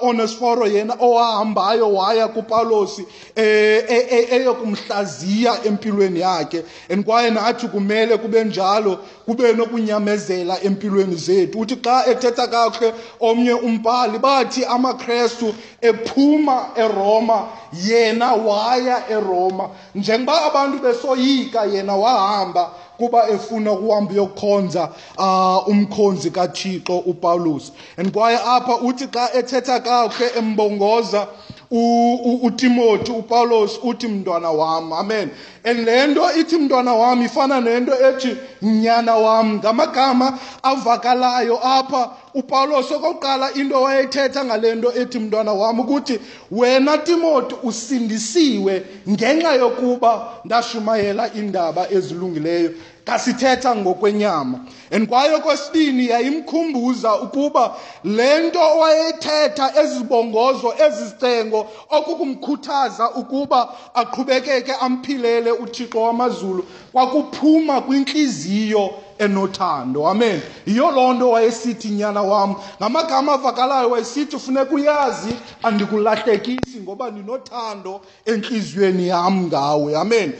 onesforo 0.00 0.66
yena 0.66 0.94
owahambayo 1.00 1.94
waya 1.94 2.28
kupawulos 2.42 2.98
eh, 3.36 3.84
eh, 3.88 4.06
eh, 4.10 4.32
eyokumhlaziya 4.32 5.64
empilweni 5.64 6.20
yakhe. 6.20 6.64
And 6.90 7.04
kwaye 7.04 7.30
nathi 7.30 7.68
kumele 7.68 8.16
kube 8.16 8.44
njalo 8.44 8.98
kube 9.26 9.52
nokunyamezela 9.52 10.62
empilweni 10.62 11.16
zethu. 11.16 11.60
Uthi 11.60 11.76
xa 11.76 12.06
ethetha 12.06 12.46
kakuhle 12.46 12.94
omnye 13.20 13.52
umbhali 13.52 14.18
bathi 14.18 14.64
amakrestu 14.64 15.54
ephuma 15.80 16.66
eroma 16.76 17.48
yena 17.84 18.34
waya 18.34 19.10
eroma. 19.10 19.70
Njengoba 19.94 20.44
abantu 20.44 20.78
besoyika 20.78 21.64
yena 21.64 21.96
wahamba 21.96 22.70
kuba 22.98 23.28
efuna 23.28 23.72
ukuhamba 23.72 24.12
uyokukhonza 24.12 24.88
uh, 25.18 25.68
umkhonzi 25.68 26.30
kathixo 26.30 26.98
upawulos 26.98 27.72
and 27.96 28.12
kwaye 28.12 28.38
apha 28.38 28.76
uthi 28.76 29.06
xa 29.06 29.34
ethetha 29.34 29.80
kakuhle 29.80 30.30
embongoza 30.38 31.26
uTimothy 31.70 33.12
uPaulos 33.12 33.78
uthi 33.82 34.08
mntwana 34.08 34.50
wami. 34.50 34.92
Amen. 34.92 35.30
And 35.64 35.84
le 35.84 36.06
nto 36.06 36.32
ithi 36.32 36.56
mntwana 36.58 36.94
wami 36.94 37.24
ifana 37.24 37.60
nento 37.60 37.92
ethi 38.08 38.36
nyana 38.62 39.14
wami. 39.14 39.58
Ngamagama 39.58 40.38
avakalayo 40.62 41.66
apha 41.66 42.10
upawulos 42.34 42.90
okokuqala 42.90 43.52
into 43.54 43.82
wayethetha 43.82 44.44
ngale 44.44 44.74
nto 44.74 44.92
ethi 44.96 45.18
mntwana 45.18 45.52
wami 45.52 45.80
ukuthi 45.80 46.20
wena 46.50 46.98
timoti 46.98 47.54
usindisiwe 47.62 48.82
ngenxa 49.08 49.54
yokuba 49.54 50.28
ndashumayela 50.44 51.30
iindaba 51.36 51.90
ezilungileyo. 51.90 52.70
Kasithetha 53.08 53.76
ngokwenyama. 53.76 54.60
And 54.90 55.08
kwaye 55.08 55.38
kwesibini 55.38 56.06
yayimkhumbuza 56.08 57.20
ukuba 57.20 57.74
le 58.04 58.48
nto 58.48 58.78
wayethetha 58.78 59.72
ezibongozo 59.82 60.74
ezizengo 60.86 61.66
okukumkhuthaza 61.90 63.10
ukuba 63.10 63.68
aqhubekeke 63.94 64.72
amphilele 64.72 65.52
uthixo 65.52 66.02
wamazulu 66.02 66.66
kwakuphuma 66.92 67.80
kwintliziyo 67.80 68.90
enothando. 69.18 70.06
Amen. 70.08 70.40
Yiyo 70.66 70.90
loo 70.90 71.12
nto 71.12 71.30
wayesithi 71.30 71.88
nyana 71.88 72.22
wam. 72.22 72.54
Ngamagama 72.80 73.32
avakalayo 73.32 73.90
wayesithi 73.90 74.38
funeka 74.38 74.74
uyazi 74.74 75.36
andikulahlekisi 75.62 76.80
ngoba 76.80 77.10
ndinothando 77.10 78.00
entliziyweni 78.24 79.08
yam 79.08 79.46
ngawe. 79.46 79.96
Amen. 79.96 80.32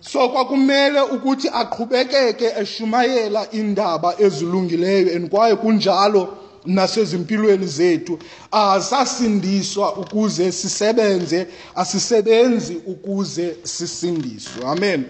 So 0.00 0.28
kwakumele 0.28 1.00
ukuthi 1.00 1.48
aqhubekeke 1.48 2.52
eshumayela 2.60 3.50
indaba 3.52 4.14
ezilungileyo 4.18 5.16
and 5.16 5.30
kwaye 5.30 5.56
kunjalo 5.56 6.36
nasezimpilweni 6.66 7.66
zethu. 7.66 8.18
Asasindiswa 8.52 9.96
ukuze 9.96 10.52
sisebenze 10.52 11.46
asisebenzi 11.74 12.82
ukuze 12.86 13.56
sisindiswe. 13.62 14.66
Amen. 14.66 15.04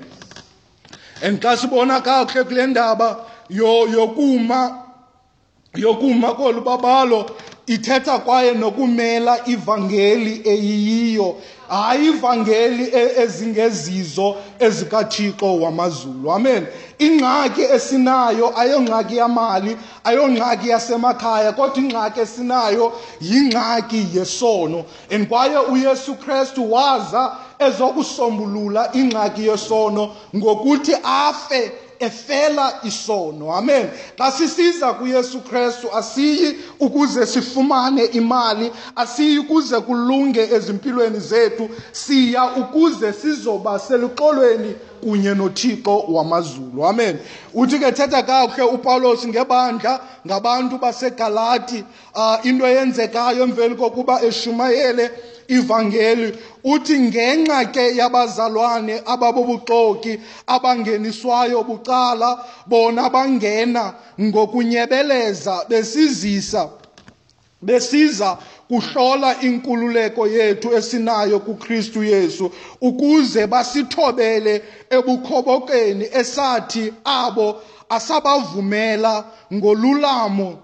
And 1.22 1.40
xa 1.40 1.56
sibona 1.56 2.00
kakuhle 2.00 2.44
kule 2.44 2.66
ndaba 2.66 3.26
yokuma 3.50 4.84
yokuma 5.76 6.34
kolu 6.34 6.60
babalo 6.60 7.30
ithetha 7.66 8.18
kwaye 8.18 8.54
nokumela 8.54 9.48
ivangeli 9.48 10.42
eyiyiyo 10.44 11.36
hayi 11.70 12.06
ivangeli 12.08 12.84
e, 12.84 13.22
ezingezizo 13.22 14.36
ezikathixo 14.58 15.60
wamazulu. 15.60 16.32
Amen. 16.32 16.66
Ingxaki 16.98 17.62
esinayo 17.62 18.58
ayongxaki 18.58 19.16
yamali 19.16 19.76
ayongxaki 20.04 20.68
yasemakhaya 20.68 21.52
kodwa 21.52 21.76
ingxaki 21.76 22.20
esinayo 22.20 22.92
yingxaki 23.20 24.06
yesono. 24.14 24.84
And 25.10 25.28
kwaye 25.28 25.58
uyesu 25.58 26.14
krestu 26.14 26.72
waza 26.72 27.36
ezokusombulula 27.58 28.90
ingxaki 28.92 29.46
yesono 29.48 30.10
ngokuthi 30.36 30.94
afe 31.04 31.72
efela 32.00 32.80
isono. 32.84 33.52
Amen. 33.52 33.90
Xa 34.18 34.32
sisiza 34.32 34.92
kuyesu 34.92 35.40
krestu 35.40 35.92
asiyi 35.96 36.56
ukuze 36.80 37.26
sifumane 37.26 38.04
imali 38.04 38.72
asiyi 38.96 39.38
ukuze 39.38 39.80
kulunge 39.80 40.40
ezimpilweni 40.40 41.20
zethu 41.20 41.68
siya 41.92 42.44
ukuze 42.44 43.12
sizoba 43.12 43.78
seluxolweni 43.78 44.74
kunye 45.02 45.34
nothixo 45.34 45.98
wamazulu. 46.08 46.86
Amen. 46.86 47.18
Uthi 47.54 47.78
ke 47.78 47.92
thetha 47.92 48.22
kakuhle 48.22 48.62
upawulos 48.62 49.26
ngebandla 49.26 50.00
ngabantu 50.26 50.78
basegalati 50.78 51.84
uh, 52.14 52.46
into 52.46 52.66
eyenzekayo 52.66 53.42
emveni 53.42 53.74
kokuba 53.74 54.22
eshumayele 54.22 55.10
ivangeli 55.56 56.28
uthi 56.64 56.98
ngenxa 56.98 57.64
ke 57.74 57.84
yabazalwane 57.96 59.02
ababobuxoki 59.12 60.12
abangeniswayo 60.46 61.62
bucala 61.68 62.38
bona 62.66 63.10
bangena 63.14 63.84
ngokunyebeleza 64.20 65.54
besizisa 65.68 66.62
besiza 67.62 68.38
kuhlola 68.68 69.40
inkululeko 69.40 70.26
yethu 70.26 70.68
esinayo 70.78 71.38
kuKristu 71.40 72.04
Yesu 72.04 72.50
ukuze 72.80 73.46
basithobele 73.46 74.62
ebukhobokeni 74.90 76.04
esathi 76.20 76.92
abo 77.04 77.60
asabavumela 77.88 79.24
ngolulamo 79.54 80.58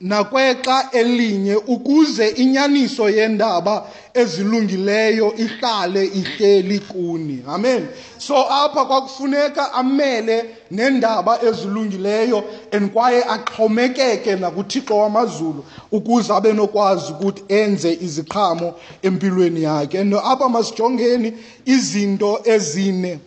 nakwexa 0.00 0.88
elinye 0.92 1.56
ukuze 1.56 2.28
inyaniso 2.28 3.10
yendaba 3.10 3.86
ezilungileyo 4.14 5.34
ihlale 5.36 6.04
ihleli 6.04 6.78
kuni. 6.78 7.42
Amen. 7.48 7.88
So 8.18 8.36
apha 8.36 8.84
kwakufuneka 8.84 9.72
amele 9.72 10.44
nendaba 10.70 11.42
ezilungileyo 11.42 12.44
and 12.72 12.92
kwaye 12.92 13.24
axhomekeke 13.24 14.36
nakuthixo 14.36 14.98
wamazulu 14.98 15.64
ukuze 15.92 16.32
abe 16.32 16.52
nokwazi 16.52 17.12
ukuthi 17.12 17.42
enze 17.48 17.92
iziqhamo 17.92 18.74
empilweni 19.02 19.62
yakhe. 19.62 19.98
And 19.98 20.14
apha 20.14 20.48
masijongeni 20.48 21.32
izinto 21.64 22.40
ezine 22.44 23.18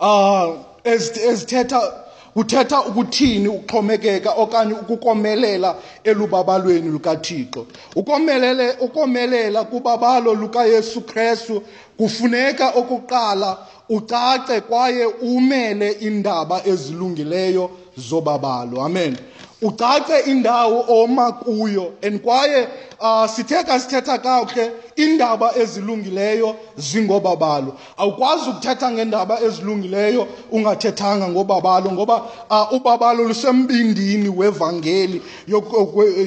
uh 0.00 0.54
ezithetha 0.84 2.07
kuthetha 2.38 2.82
ukuthini 2.82 3.48
ukuxhomekeka 3.48 4.30
okanye 4.32 4.72
ukukomelela 4.72 5.74
elubabalweni 6.04 6.88
lukathixo? 6.88 7.66
Ukomelele 7.96 8.72
ukomelela 8.80 9.64
kubabalo 9.64 10.34
lukayesu 10.34 11.00
krestu 11.00 11.62
kufuneka 11.96 12.68
okokuqala 12.70 13.58
ucace 13.88 14.60
kwaye 14.60 15.04
umele 15.06 15.90
indaba 15.90 16.62
ezilungileyo 16.66 17.70
zobabalo. 17.96 18.82
Amen. 18.82 19.16
Ucace 19.62 20.20
indawo 20.26 20.84
oma 20.88 21.32
kuyo 21.32 21.92
and 22.02 22.20
kwaye 22.20 22.68
uh, 23.00 23.26
sithe 23.26 23.64
kasithetha 23.64 24.18
kakuhle 24.18 24.72
iindaba 24.96 25.56
ezilungileyo 25.56 26.56
zingobabalo 26.76 27.76
awukwazi 27.96 28.50
ukuthetha 28.50 28.90
ngeendaba 28.90 29.40
ezilungileyo 29.40 30.28
ungathethanga 30.50 31.28
ngobabalo 31.28 31.92
ngoba 31.92 32.22
uh, 32.50 32.72
ubabalo 32.72 33.24
lusembindini 33.24 34.28
wevangeli 34.28 35.22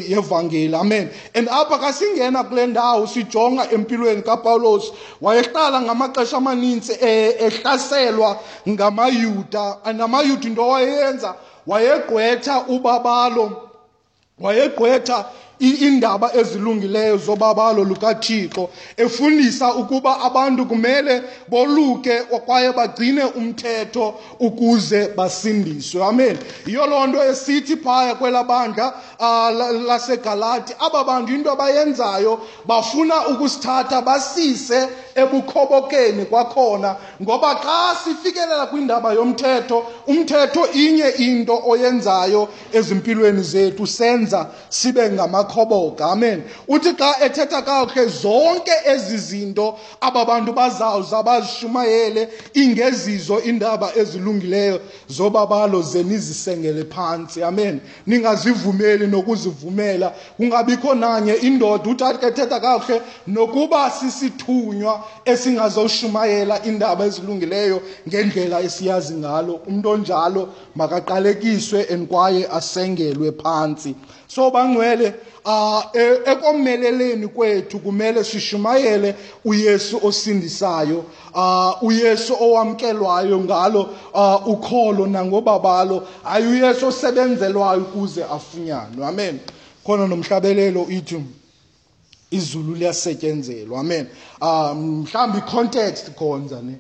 yevangeli. 0.10 0.76
Amen. 0.76 1.10
And 1.34 1.48
apha 1.50 1.78
kasingena 1.78 2.44
kule 2.44 2.68
ndawo 2.68 3.08
sijonga 3.08 3.72
empilweni 3.72 4.22
kapawulos 4.22 4.94
wayehlala 5.22 5.82
ngamaxesha 5.82 6.38
amanintsi 6.38 6.92
eh, 7.02 7.36
ehlaselwa 7.40 8.40
ngamayuda 8.70 9.78
namayuda 9.94 10.48
into 10.48 10.68
wayeyenza 10.68 11.36
wayegqwetha 11.68 12.66
ubabalo 12.68 13.46
wayegqwetha 14.40 15.26
iindaba 15.62 16.36
ezilungileyo 16.36 17.18
zobabalo 17.18 17.84
lukathixo 17.84 18.70
efundisa 18.98 19.76
ukuba 19.76 20.22
abantu 20.22 20.66
kumele 20.66 21.24
boluke 21.48 22.20
kwaye 22.20 22.72
bagcine 22.72 23.24
umthetho 23.24 24.16
ukuze 24.40 25.08
basindiswe. 25.08 26.04
Amen. 26.04 26.38
Yiyo 26.66 26.88
loo 26.88 27.08
nto 27.08 27.24
esithi 27.24 27.78
phaya 27.78 28.16
kwela 28.16 28.44
bandla 28.44 28.94
uh, 29.20 29.50
lasegalati 29.88 30.74
aba 30.80 31.04
bantu 31.04 31.34
into 31.34 31.52
abayenzayo 31.52 32.40
bafuna 32.66 33.28
ukusithatha 33.28 34.02
basise 34.02 34.88
ebukhobokeni 35.16 36.26
kwakhona 36.26 36.96
ngoba 37.22 37.56
xa 37.56 37.96
sifikelela 38.04 38.66
kwindaba 38.66 39.14
yomthetho 39.14 39.86
umthetho 40.08 40.68
inye 40.74 41.10
into 41.10 41.62
oyenzayo 41.68 42.48
ezimpilweni 42.74 43.44
zethu 43.44 43.88
senza 43.88 44.48
sibe 44.70 45.10
ngamakho 45.10 45.51
akhoboka 45.52 46.06
amen. 46.12 46.44
Uthi 46.68 46.94
xa 46.94 47.16
ethetha 47.26 47.62
kakuhle 47.62 48.08
zonke 48.08 48.72
ezi 48.86 49.18
zinto 49.18 49.78
aba 50.02 50.26
bantu 50.26 50.54
bazawuza 50.54 51.24
bazishumayele 51.24 52.30
ingezizo 52.54 53.42
indaba 53.42 53.92
ezilungileyo 53.96 54.80
zobabalo 55.08 55.82
ze 55.82 56.04
nizisengele 56.04 56.84
phantsi 56.86 57.44
amen. 57.44 57.82
Ningazivumeli 58.08 59.08
nokuzivumela. 59.08 60.14
Kungabikho 60.38 60.96
nanye 60.96 61.34
indoda 61.34 61.90
uthi 61.90 62.04
athi 62.04 62.26
ethetha 62.26 62.60
kakuhle 62.60 63.02
nokuba 63.28 63.92
sisithunywa 63.92 65.04
esingazoshumayela 65.26 66.64
indaba 66.66 67.06
ezilungileyo 67.06 67.82
ngendlela 68.08 68.62
esiyazi 68.62 69.14
ngalo. 69.14 69.60
Umuntu 69.68 69.90
onjalo 69.90 70.50
makaqalekiswe 70.76 71.86
and 71.90 72.08
kwaye 72.08 72.48
asengelwe 72.48 73.32
phansi. 73.32 73.96
So 74.28 74.50
bangcwele 74.50 75.14
uh, 75.46 75.84
ekomeleleni 76.26 77.28
kwethu 77.28 77.80
kumele 77.80 78.24
sishumayele 78.24 79.16
uyesu 79.46 80.00
osindisayo. 80.04 81.06
Uh, 81.36 81.84
uyesu 81.84 82.34
owamkelwayo 82.40 83.40
ngalo 83.40 83.90
uh, 84.14 84.48
ukholo 84.48 85.08
nangobabalo 85.08 86.08
hayi 86.24 86.48
uyesu 86.48 86.88
osebenzelwayo 86.88 87.82
ukuze 87.82 88.24
afunyanwe. 88.24 89.06
Amen. 89.06 89.40
Khona 89.86 90.08
nomhlabelelo 90.08 90.86
ithi 90.90 91.22
izulu 92.32 92.76
liyasetyenzelwa 92.76 93.80
amen. 93.80 94.08
Uh, 94.42 94.72
mhlawumbi 94.76 95.38
i-context 95.38 96.12
khonza 96.16 96.62
ne. 96.62 96.76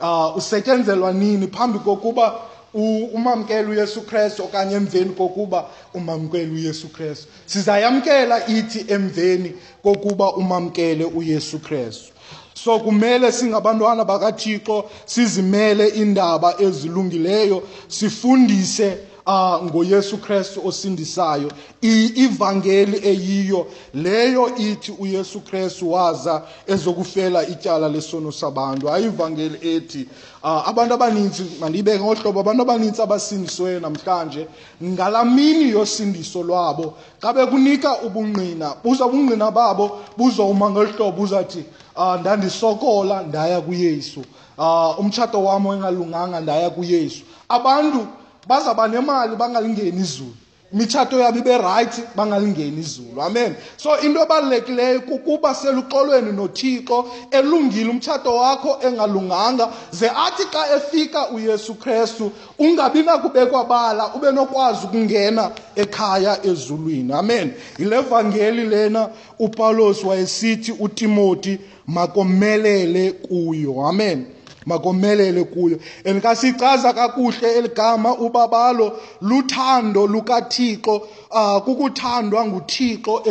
Uh, 0.00 0.36
usetyenzelwa 0.36 1.12
nini 1.12 1.46
phambi 1.46 1.78
kokuba 1.78 2.40
umamkele 2.74 3.68
uyesu 3.68 4.02
krestu 4.02 4.44
okanye 4.44 4.76
emveni 4.76 5.10
kokuba 5.14 5.66
umamkele 5.94 6.50
uyesu 6.52 6.88
krestu 6.88 7.28
sizayamkela 7.46 8.46
ithi 8.48 8.84
emveni 8.88 9.52
kokuba 9.82 10.32
umamkele 10.32 11.04
uyesu 11.04 11.58
krestu 11.58 12.12
so 12.54 12.78
kumele 12.80 13.32
singabantwana 13.32 14.04
bakathixo 14.04 14.84
sizimele 15.06 15.88
indaba 15.88 16.54
ezilungileyo 16.60 17.62
sifundise 17.88 18.98
uh, 19.26 19.64
ngoyesu 19.64 20.18
krestu 20.18 20.66
osindisayo. 20.66 21.50
Ivangeli 21.80 23.00
eyiyo 23.08 23.66
leyo 23.94 24.56
ithi 24.56 24.92
uyesu 24.98 25.40
krestu 25.40 25.92
waza 25.92 26.42
ezokufela 26.66 27.46
ityala 27.46 27.88
lesono 27.88 28.32
sabantu. 28.32 28.86
Hayi 28.86 29.06
ivangeli 29.06 29.76
ethi 29.76 30.08
uh, 30.42 30.68
abantu 30.68 30.94
abaninzi 30.94 31.44
mandiyibeke 31.60 32.04
ngohlobo 32.04 32.40
abantu 32.40 32.62
abaninzi 32.62 33.02
abasindisiweyo 33.02 33.80
namhlanje 33.80 34.46
ngalaa 34.84 35.24
mini 35.24 35.70
yosindiso 35.70 36.42
lwabo 36.42 36.94
xa 37.22 37.32
bekunika 37.32 38.02
ubungqina 38.02 38.74
buza 38.84 39.06
ubungqina 39.06 39.50
babo 39.50 39.98
buzowuma 40.16 40.70
ngeli 40.70 40.92
hlobo 40.92 41.22
uzathi 41.22 41.64
uh, 41.96 42.20
ndandisokola 42.20 43.22
ndaya 43.22 43.60
kuyesu. 43.60 44.24
Uh, 44.58 45.00
umtshato 45.00 45.44
wam 45.44 45.66
engalunganga 45.66 46.40
ndaya 46.40 46.70
kuyesu. 46.70 47.22
Abantu 47.48 48.06
bazaba 48.50 48.88
nemali 48.88 49.36
bangalingeni 49.36 50.00
izulu. 50.00 50.34
Imitshato 50.72 51.18
yabo 51.20 51.38
ibe 51.38 51.58
rayithi 51.58 52.02
bangalingeni 52.16 52.80
izulu. 52.80 53.22
Amen. 53.22 53.56
So 53.76 53.98
into 54.00 54.20
ebalulekileyo 54.20 55.00
kukuba 55.00 55.54
seluxolweni 55.54 56.32
nothixo 56.32 57.10
elungile 57.30 57.90
umtshato 57.90 58.36
wakho 58.36 58.78
engalunganga. 58.82 59.68
Ze 59.90 60.08
athi 60.08 60.44
xa 60.52 60.76
efika 60.76 61.28
uyesu 61.28 61.74
krestu 61.74 62.32
ungabi 62.58 63.02
nakubekwa 63.02 63.64
bala 63.64 64.14
ube 64.14 64.32
nokwazi 64.32 64.86
ukungena 64.86 65.50
ekhaya 65.76 66.46
ezulwini. 66.46 67.12
Amen. 67.12 67.52
Yile 67.78 68.00
vangeli 68.00 68.66
lena 68.66 69.08
upawulos 69.38 70.04
wayesithi 70.04 70.72
utimoti 70.72 71.58
makomelele 71.86 73.12
kuyo. 73.12 73.86
Amen. 73.86 74.26
Makomelele 74.66 75.44
kuyo. 75.44 75.78
And 76.04 76.22
kasichaza 76.22 76.92
kakuhle 76.92 77.52
eligama 77.56 78.14
ubabalo 78.14 78.98
luthando 79.22 80.06
lukathixo 80.06 81.02
uh, 81.30 81.58
kukuthandwa 81.58 82.46
nguthixo 82.46 83.22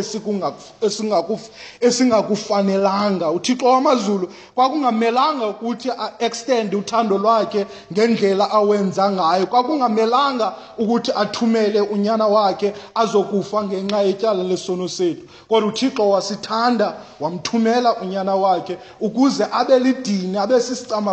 esingakufanelanga. 1.81 3.31
Uthixo 3.31 3.65
wamazulu 3.65 4.29
kwakungamelanga 4.55 5.47
ukuthi 5.47 5.89
a-extend 5.91 6.75
uthando 6.75 7.17
lwakhe 7.17 7.65
ngendlela 7.93 8.51
awenza 8.51 9.11
ngayo. 9.11 9.45
Kwakungamelanga 9.45 10.53
ukuthi 10.77 11.11
athumele 11.15 11.81
unyana 11.81 12.27
wakhe 12.27 12.73
azokufa 12.95 13.63
ngenxa 13.63 14.01
yetyala 14.01 14.43
lesono 14.43 14.87
sethu. 14.87 15.27
Kodwa 15.49 15.69
uthixo 15.69 16.09
wasithanda 16.09 16.93
wamthumela 17.19 17.95
unyana 17.95 18.35
wakhe 18.35 18.77
ukuze 18.99 19.47
abe 19.51 19.79
lidini 19.79 20.37
abe 20.37 20.59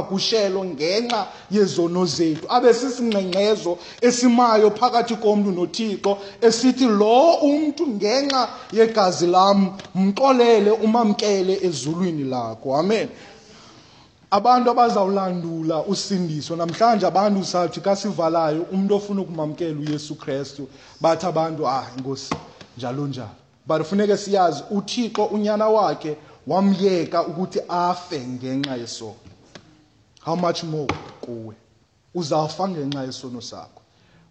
sisicamagushelo 0.07 0.64
ngenxa 0.64 1.27
yezono 1.51 2.07
zethu. 2.07 2.47
Abe 2.49 2.73
sisingqengqezo 2.75 3.79
esimayo 4.01 4.71
phakathi 4.71 5.16
komntu 5.16 5.51
nothixo 5.53 6.19
esithi 6.40 6.87
lo 6.87 7.35
umntu 7.42 7.87
ngenxa 7.87 8.49
yegazi 8.73 9.27
lam 9.27 9.77
mxolele 9.95 10.71
umamkele 10.71 11.59
ezulwini 11.62 12.25
lakho. 12.25 12.77
Amen. 12.77 13.09
Abantu 14.31 14.71
abazawulandula 14.71 15.85
usindiso 15.85 16.57
namhlanje 16.57 17.07
abantu 17.07 17.45
sathi 17.45 17.81
kasivalayo 17.81 18.66
umuntu 18.73 18.95
ofuna 18.95 19.21
ukumamkela 19.23 19.81
uyesu 19.81 20.14
krestu 20.14 20.69
bathi 21.01 21.27
abantu 21.27 21.69
ah 21.69 21.87
inkosi 21.97 22.35
njalo 22.77 23.07
njalo. 23.07 23.37
But 23.66 23.83
funeke 23.83 24.16
siyazi 24.16 24.62
uthixo 24.71 25.25
unyana 25.25 25.69
wakhe 25.69 26.16
wamyeka 26.47 27.27
ukuthi 27.27 27.61
afe 27.69 28.21
ngenxa 28.21 28.77
yesono. 28.77 29.36
How 30.26 30.34
much 30.34 30.64
more 30.64 30.88
kuwe? 31.20 31.54
Uzawufa 32.14 32.68
ngenxa 32.68 33.04
yesono 33.04 33.40
sakho. 33.40 33.82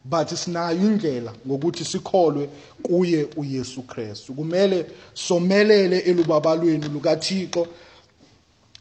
But 0.03 0.27
sinayo 0.27 0.77
indlela 0.77 1.33
ngokuthi 1.47 1.85
sikholwe 1.85 2.49
kuye 2.83 3.27
uyesu 3.37 3.81
krestu 3.81 4.33
kumele 4.33 4.85
somelele 5.13 5.99
elubabalweni 5.99 6.89
lukathixo 6.89 7.67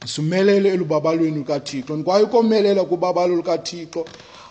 simelele 0.06 0.68
elubabalweni 0.68 1.36
lukathixo. 1.36 1.96
Kwaye 1.96 2.24
ukomelela 2.24 2.84
kubabalo 2.84 3.36
lukathixo 3.36 4.06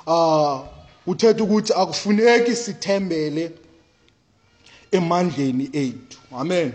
um 0.08 0.62
uthetha 1.08 1.44
ukuthi 1.44 1.74
akufuneki 1.74 2.56
sithembele 2.56 3.52
emandleni 4.92 5.70
ethu. 5.74 6.20
Amen. 6.32 6.74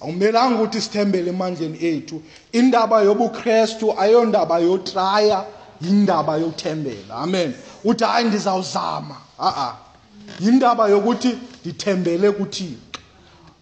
Akumelanga 0.00 0.54
ukuthi 0.54 0.80
sithembele 0.80 1.30
emandleni 1.30 1.78
ethu. 1.84 2.22
Indaba 2.52 3.02
yobukrestu 3.02 4.00
ayondaba 4.00 4.58
yotraya 4.58 5.44
yindaba 5.80 6.36
yokuthembela 6.36 7.14
amen. 7.14 7.54
Uthi 7.84 8.04
hayi 8.04 8.24
ndizawuzama. 8.24 9.16
A-a. 9.38 9.74
Yindaba 10.40 10.88
yokuthi 10.88 11.38
ndithembele 11.64 12.30
kuthixo. 12.30 12.88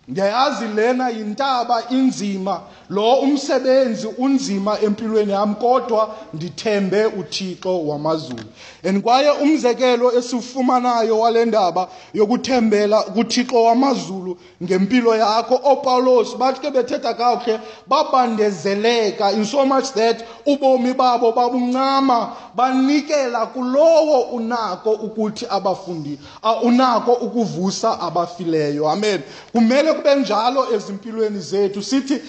Ndiyayazi 0.08 0.66
lena 0.68 1.08
yintaba 1.08 1.88
inzima 1.90 2.60
lo 2.90 3.14
umsebenzi 3.14 4.08
unzima 4.18 4.80
empilweni 4.80 5.32
yami 5.32 5.54
kodwa 5.54 6.16
ndithembe 6.34 7.04
uthixo 7.06 7.86
wamazulu. 7.86 8.44
And 8.84 9.02
kwaye 9.02 9.30
umzekelo 9.30 10.18
esiwufumanayo 10.18 11.18
wale 11.18 11.44
ndaba 11.44 11.88
yokuthembela 12.14 13.02
kuthixo 13.02 13.64
wamazulu 13.64 14.38
ngempilo 14.62 15.16
yakho 15.16 15.60
oopawulos 15.64 16.36
bathi 16.36 16.60
ke 16.60 16.70
bethetha 16.70 17.14
kakuhle 17.14 17.60
babandezeleka 17.86 19.32
in 19.32 19.44
so 19.44 19.66
much 19.66 19.92
that 19.94 20.24
ubomi 20.46 20.94
babo 20.94 21.32
babuncama 21.32 22.32
banikela 22.54 23.46
kulowo 23.46 24.20
unako 24.20 24.90
ukuthi 24.90 25.46
abafundi 25.50 26.18
unako 26.62 27.12
ukuvusa 27.12 28.00
abafileyo. 28.00 28.90
Amen. 28.90 29.20
Kumele 29.52 29.92
kube 29.92 30.14
njalo 30.14 30.74
ezimpilweni 30.74 31.38
zethu. 31.38 31.82
Sithi 31.82 32.20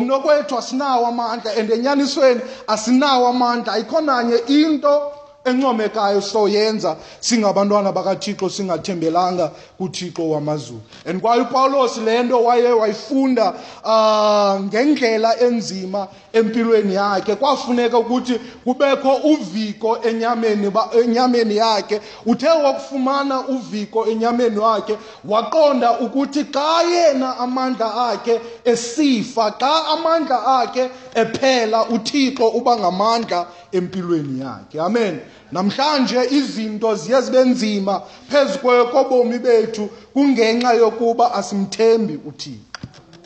ngokunokwethu 0.00 0.58
asinawo 0.58 1.06
amandla 1.06 1.50
and 1.58 1.70
enyanisweni 1.70 2.40
asinawo 2.66 3.26
amandla 3.28 3.72
ayikho 3.72 4.00
nanye 4.00 4.36
into 4.48 5.12
encomekayo 5.44 6.20
soyenza 6.20 6.96
singabantwana 7.20 7.92
bakathixo 7.92 8.50
singathembelanga 8.50 9.50
kuthixo 9.78 10.30
wamazulu. 10.30 10.80
And 11.06 11.20
kwaye 11.20 11.42
upawulos 11.42 11.96
le 11.98 12.22
nto 12.22 12.44
waye 12.44 12.72
wayifunda 12.72 13.54
um 13.84 14.66
ngendlela 14.66 15.40
enzima 15.40 16.08
empilweni 16.32 16.94
yakhe. 16.94 17.36
Kwafuneka 17.36 17.98
ukuthi 17.98 18.40
kubekho 18.64 19.14
uviko 19.14 19.98
enyameni, 20.02 20.72
enyameni 21.02 21.56
yakhe. 21.56 22.00
Uthe 22.26 22.48
wakufumana 22.48 23.48
uviko 23.48 24.06
enyameni 24.06 24.58
wakhe 24.58 24.98
waqonda 25.24 25.98
ukuthi 26.00 26.44
xa 26.44 26.82
yena 26.82 27.38
amandla 27.38 28.10
akhe 28.10 28.40
esifa 28.64 29.54
xa 29.58 29.86
amandla 29.86 30.60
akhe 30.60 30.90
ephela 31.14 31.84
uthixo 31.88 32.48
uba 32.48 32.76
ngamandla 32.76 33.46
empilweni 33.72 34.40
yakhe. 34.40 34.80
Amen. 34.80 35.20
Namhlanje 35.52 36.20
izinto 36.30 36.94
ziye 36.94 37.20
zibe 37.20 37.44
nzima 37.44 38.02
phezu 38.28 38.58
kobomi 38.92 39.38
bethu 39.38 39.88
kungenxa 40.12 40.72
yokuba 40.72 41.34
asimthembi 41.34 42.20
uthixo 42.28 42.70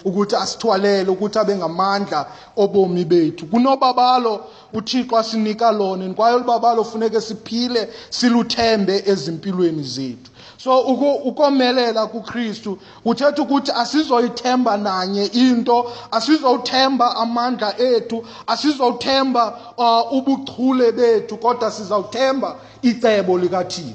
ukuthi 0.04 0.36
asithwalele 0.36 1.10
ukuthi 1.10 1.38
abe 1.38 1.56
ngamandla 1.56 2.26
obomi 2.56 3.04
bethu. 3.04 3.46
Kunobabalo 3.46 4.44
uthixo 4.72 5.16
asinika 5.16 5.72
lona 5.72 6.14
kwaye 6.14 6.34
olubabalo 6.34 6.84
funeke 6.84 7.20
siphile 7.20 7.88
siluthembe 8.10 9.02
ezimpilweni 9.06 9.82
zethu. 9.82 10.30
So 10.64 10.80
ukomelela 11.24 12.06
kuKristu 12.06 12.78
kuthetha 13.02 13.42
ukuthi 13.42 13.72
asizoyithemba 13.72 14.76
nanye 14.76 15.24
into 15.26 15.92
asizowuthemba 16.10 17.16
amandla 17.16 17.80
ethu 17.80 18.26
asizowuthemba 18.46 19.58
uh, 19.76 20.12
ubuchule 20.12 20.92
bethu 20.92 21.36
kodwa 21.36 21.70
sizawuthemba 21.70 22.56
icebo 22.82 23.38
likaThixo. 23.38 23.94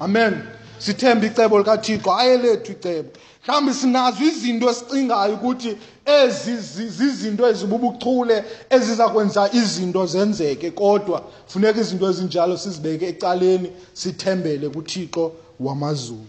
Amen. 0.00 0.42
Sithemba 0.78 1.26
icebo 1.26 1.58
likaThixo 1.58 2.10
hayi 2.10 2.38
lethu 2.38 2.72
icebo. 2.72 3.08
Mhlawumbi 3.42 3.74
sinazo 3.74 4.24
izinto 4.24 4.70
esicingayo 4.70 5.34
ukuthi 5.34 5.76
ezi 6.04 6.56
zizinto 6.88 7.48
ezibubuchule 7.48 8.44
eziza 8.70 9.08
kwenza 9.08 9.50
izinto 9.52 10.06
zenzeke 10.06 10.70
kodwa 10.70 11.22
funeka 11.46 11.80
izinto 11.80 12.10
ezinjalo 12.10 12.56
sizibeke 12.56 13.08
ecaleni 13.08 13.72
sithembele 13.92 14.68
kuthixo 14.68 15.32
wamazulu. 15.60 16.26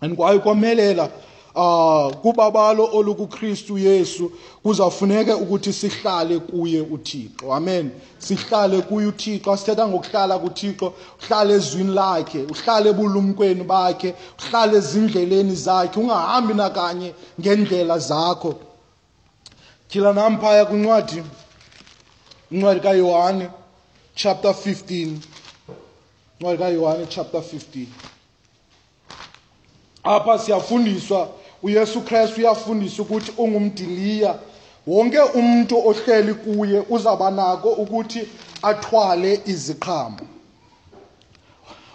And 0.00 0.16
kwaye 0.16 0.38
komelela 0.38 1.10
uh 1.54 2.12
kubabalo 2.22 2.88
olukukristu 2.92 3.78
yesu 3.78 4.32
kuzawufuneka 4.62 5.36
ukuthi 5.36 5.72
sihlale 5.72 6.38
kuye 6.38 6.80
uthixo. 6.80 7.54
Amen. 7.54 7.90
Sihlale 8.18 8.82
kuye 8.82 9.06
uthixo 9.06 9.52
asithetha 9.52 9.88
ngokuhlala 9.88 10.38
kuthixo 10.38 10.94
uhlale 11.22 11.54
ezwini 11.54 11.94
lakhe 11.94 12.42
uhlale 12.42 12.90
ebulumkweni 12.90 13.64
bakhe 13.64 14.14
uhlale 14.38 14.78
ezindleleni 14.78 15.54
zakhe 15.54 16.00
ungahambi 16.00 16.54
nakanye 16.54 17.14
ngendlela 17.40 17.98
zakho. 17.98 18.54
Tyhila 19.88 20.12
nam 20.12 20.38
phaya 20.38 20.64
kwincwadi 20.64 21.22
incwadi 22.50 22.80
kayohane 22.80 23.48
chapter 24.14 24.50
15 24.50 25.33
incwadi 26.38 26.58
kayohane 26.58 27.06
chapter 27.06 27.40
15 27.40 27.86
apha 30.04 30.38
siyafundiswa 30.38 31.28
uyesu 31.62 32.00
kristu 32.00 32.40
uyafundisa 32.40 33.02
ukuthi 33.02 33.32
ungumdiliya. 33.36 34.34
Wonke 34.86 35.18
umuntu 35.18 35.88
ohleli 35.88 36.34
kuye 36.34 36.82
uzaba 36.90 37.30
nako 37.30 37.68
ukuthi 37.68 38.28
athwale 38.62 39.40
iziqhamo. 39.46 40.18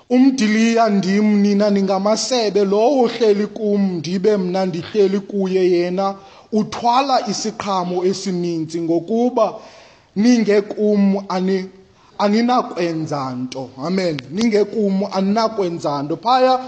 Umdiliya 0.10 0.90
ndim 0.90 1.42
nina 1.42 1.70
ningamasebe 1.70 2.66
lowo 2.66 3.04
ohleli 3.04 3.48
kum 3.48 3.94
ndibe 3.98 4.38
mna 4.38 4.66
ndihleli 4.66 5.20
kuye 5.20 5.72
yena 5.72 6.16
uthwala 6.52 7.28
isiqhamo 7.28 8.06
esininzi 8.06 8.82
ngokuba 8.82 9.54
ningekum 10.16 11.26
ani 11.30 11.70
aninakwenza 12.20 13.30
nto. 13.32 13.70
Amen. 13.86 14.22
Ningekum 14.32 15.04
aninakwenza 15.12 16.04
nto. 16.04 16.18
Phaya 16.18 16.60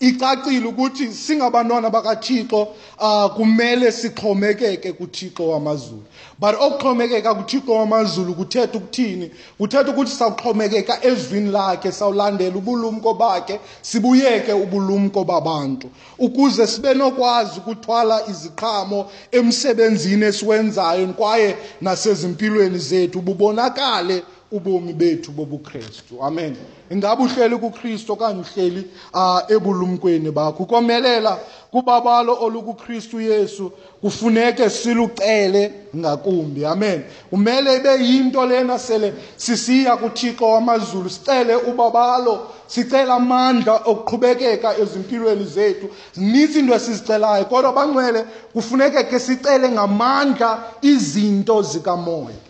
icacile 0.00 0.66
ukuthi 0.66 1.12
singabantwana 1.12 1.90
bakathixo 1.90 2.68
uh, 3.00 3.26
kumele 3.36 3.92
sixhomekeke 3.92 4.92
kuthixo 4.92 5.48
wamazulu. 5.48 6.02
But 6.38 6.54
okuxhomekeka 6.60 7.34
kuthixo 7.34 7.72
wamazulu 7.72 8.34
kuthetha 8.34 8.78
ukuthini? 8.78 9.30
Kuthetha 9.58 9.90
ukuthi 9.90 10.10
sawuxhomekeka 10.10 11.04
ezwini 11.04 11.50
lakhe 11.50 11.92
sawulandela 11.92 12.56
ubulumko 12.56 13.14
bakhe 13.14 13.60
sibuyeke 13.82 14.52
ubulumko 14.52 15.24
babantu. 15.24 15.90
Ukuze 16.18 16.66
sibe 16.66 16.94
nokwazi 16.94 17.58
ukuthwala 17.58 18.22
iziqhamo 18.28 19.10
emsebenzini 19.32 20.24
esiwenzayo 20.24 21.06
kwaye 21.06 21.56
nasezimpilweni 21.80 22.78
zethu 22.78 23.20
bubonakale 23.20 24.22
ubomi 24.50 24.92
bethu 24.92 25.32
bobukristu. 25.32 26.22
Amen. 26.22 26.56
Ingabe 26.90 27.22
uhleli 27.22 27.56
kukristu 27.58 28.12
okanye 28.12 28.40
uhleli 28.40 28.90
uh, 29.14 29.40
ebulumkweni 29.48 30.30
bakho. 30.30 30.62
Ukomelela 30.62 31.38
kubabalo 31.70 32.38
olukukristu 32.40 33.20
yesu 33.20 33.72
kufuneke 34.00 34.70
silucele 34.70 35.72
ngakumbi. 35.96 36.64
Amen. 36.64 37.02
Kumele 37.30 37.76
ibe 37.76 38.04
yinto 38.04 38.46
lena 38.46 38.78
sele 38.78 39.14
sisiya 39.36 39.96
kuthixo 39.96 40.44
wamazulu. 40.44 41.10
Sicele 41.10 41.56
ubabalo 41.56 42.46
sicela 42.66 43.14
amandla 43.14 43.82
okuqhubekeka 43.84 44.78
ezimpilweni 44.78 45.44
zethu. 45.44 45.88
Zininzi 46.12 46.58
into 46.58 46.74
esizicelayo 46.74 47.44
kodwa 47.44 47.72
bangcwele 47.72 48.24
kufuneke 48.52 49.04
ke 49.04 49.18
sicele 49.20 49.68
ngamandla 49.68 50.62
izinto 50.82 51.62
zikamoya. 51.62 52.45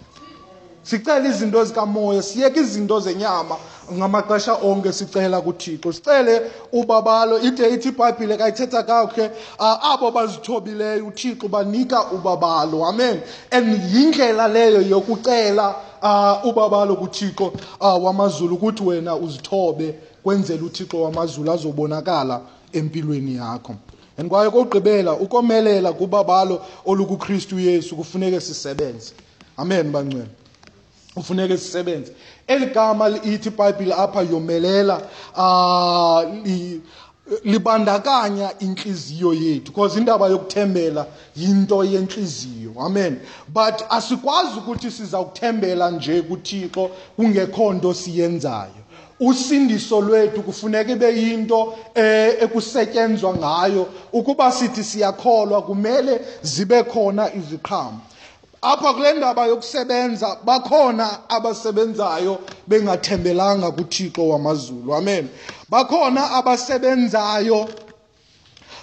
Sicela 0.86 1.28
izinto 1.28 1.64
zikamoya 1.64 2.22
siyeke 2.22 2.60
izinto 2.60 3.00
zenyama 3.00 3.56
ngamaxesha 3.92 4.54
onke 4.54 4.92
sicela 4.92 5.40
kuthixo. 5.40 5.92
Sicele 5.92 6.42
ubabalo 6.72 7.38
ide 7.40 7.68
ithi 7.74 7.88
ibhayibhile 7.88 8.36
kayithetha 8.36 8.82
kakhe 8.82 9.30
abo 9.58 10.10
bazithobileyo 10.10 11.06
uthixo 11.06 11.48
banika 11.48 12.10
ubabalo. 12.12 12.84
Amen. 12.84 13.20
And 13.50 13.80
yindlela 13.92 14.48
leyo 14.48 14.82
yokucela 14.82 15.74
uh, 16.02 16.46
ubabalo 16.46 16.96
kuthixo 16.96 17.52
uh, 17.80 18.04
wamazulu 18.04 18.54
ukuthi 18.54 18.82
wena 18.82 19.16
uzithobe 19.16 19.94
kwenzela 20.22 20.62
uthixo 20.62 21.02
wamazulu 21.02 21.52
azobonakala 21.52 22.40
empilweni 22.72 23.36
yakho. 23.36 23.74
And 24.18 24.28
kwaye 24.28 24.50
kokugqibela 24.50 25.12
ukomelela 25.12 25.92
kubabalo 25.92 26.60
olukukristu 26.86 27.58
yesu 27.58 27.96
kufuneke 27.96 28.40
sisebenze. 28.40 29.12
Amen 29.56 29.92
bancwele 29.92 30.45
ufuneke 31.16 31.58
sisebenze. 31.58 32.12
Eli 32.46 32.66
gama 32.66 33.08
lithi 33.08 33.48
ibhayibhile 33.48 33.94
apha 33.94 34.22
yomelela 34.22 35.00
uh, 35.36 36.44
li, 36.44 36.82
libandakanya 37.44 38.58
inhliziyo 38.58 39.34
yethu 39.34 39.72
because 39.72 39.98
indaba 39.98 40.28
yokuthembela 40.28 41.06
yinto 41.36 41.84
yenhliziyo 41.84 42.72
amen. 42.80 43.20
But 43.48 43.82
asikwazi 43.90 44.58
ukuthi 44.58 44.90
siza 44.90 45.18
kuthembela 45.18 45.90
nje 45.90 46.22
kuthixo 46.22 46.90
kungekho 47.16 47.72
nto 47.72 47.94
siyenzayo. 47.94 48.86
Usindiso 49.20 50.00
lwethu 50.00 50.42
kufuneka 50.42 50.92
ibe 50.92 51.22
yinto 51.22 51.74
eh, 51.94 52.42
ekusetyenzwa 52.42 53.34
ngayo. 53.34 53.88
Ukuba 54.12 54.52
sithi 54.52 54.84
siyakholwa 54.84 55.62
kumele 55.62 56.20
zibe 56.42 56.82
khona 56.82 57.34
iziqhamo. 57.34 58.00
Apha 58.62 58.94
kule 58.94 59.12
ndaba 59.12 59.46
yokusebenza 59.46 60.36
bakhona 60.44 61.28
abasebenzayo 61.28 62.38
bengathembelanga 62.66 63.70
kuthixo 63.70 64.28
wamazulu. 64.28 64.94
Amen. 64.94 65.28
Bakhona 65.68 66.30
abasebenzayo 66.30 67.68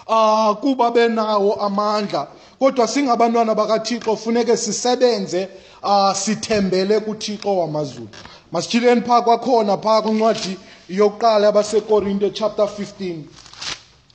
uh, 0.08 0.56
kuba 0.62 0.92
benawo 0.92 1.54
amandla. 1.56 2.28
Kodwa 2.60 2.88
singabantwana 2.88 3.56
bakathixo 3.56 4.16
funeke 4.16 4.58
sisebenze 4.58 5.50
uh, 5.84 6.14
sithembele 6.14 7.00
kuthixo 7.00 7.58
wamazulu. 7.58 8.10
Masithileni 8.52 9.02
phaa 9.02 9.22
kwakhona 9.22 9.78
phaa 9.78 10.02
kwincwadi 10.02 10.58
yokuqala 10.90 11.46
yabasekorinte 11.46 12.30
chapter 12.30 12.66
15 12.66 13.16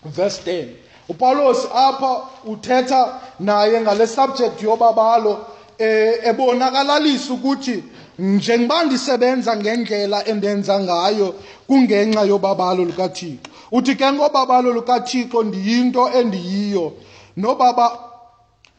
verse 0.05 0.40
10 0.47 0.88
upawulos 1.09 1.68
apha 1.75 2.21
uthetha 2.44 3.21
naye 3.40 3.81
ngale 3.81 4.07
subject 4.07 4.62
yobabalo 4.62 5.47
eh 5.79 6.21
ebonakalisa 6.25 7.33
ukuthi 7.33 7.85
njengoba 8.18 8.85
ndisebenza 8.85 9.57
ngendlela 9.57 10.27
endenza 10.27 10.81
ngayo 10.81 11.35
kungenxa 11.66 12.23
yobabalo 12.23 12.85
lukaThixo. 12.85 13.51
Uthi 13.73 13.94
ke 13.94 14.12
ngobabalo 14.12 14.73
lukaThixo 14.73 15.42
ndiyinto 15.42 16.11
endiyiyo. 16.12 16.92
Nobaba 17.37 17.99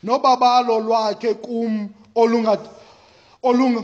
nobabalo 0.04 0.80
lwakhe 0.80 1.34
kum 1.34 1.90
olunga 2.16 2.58
olunga 3.44 3.84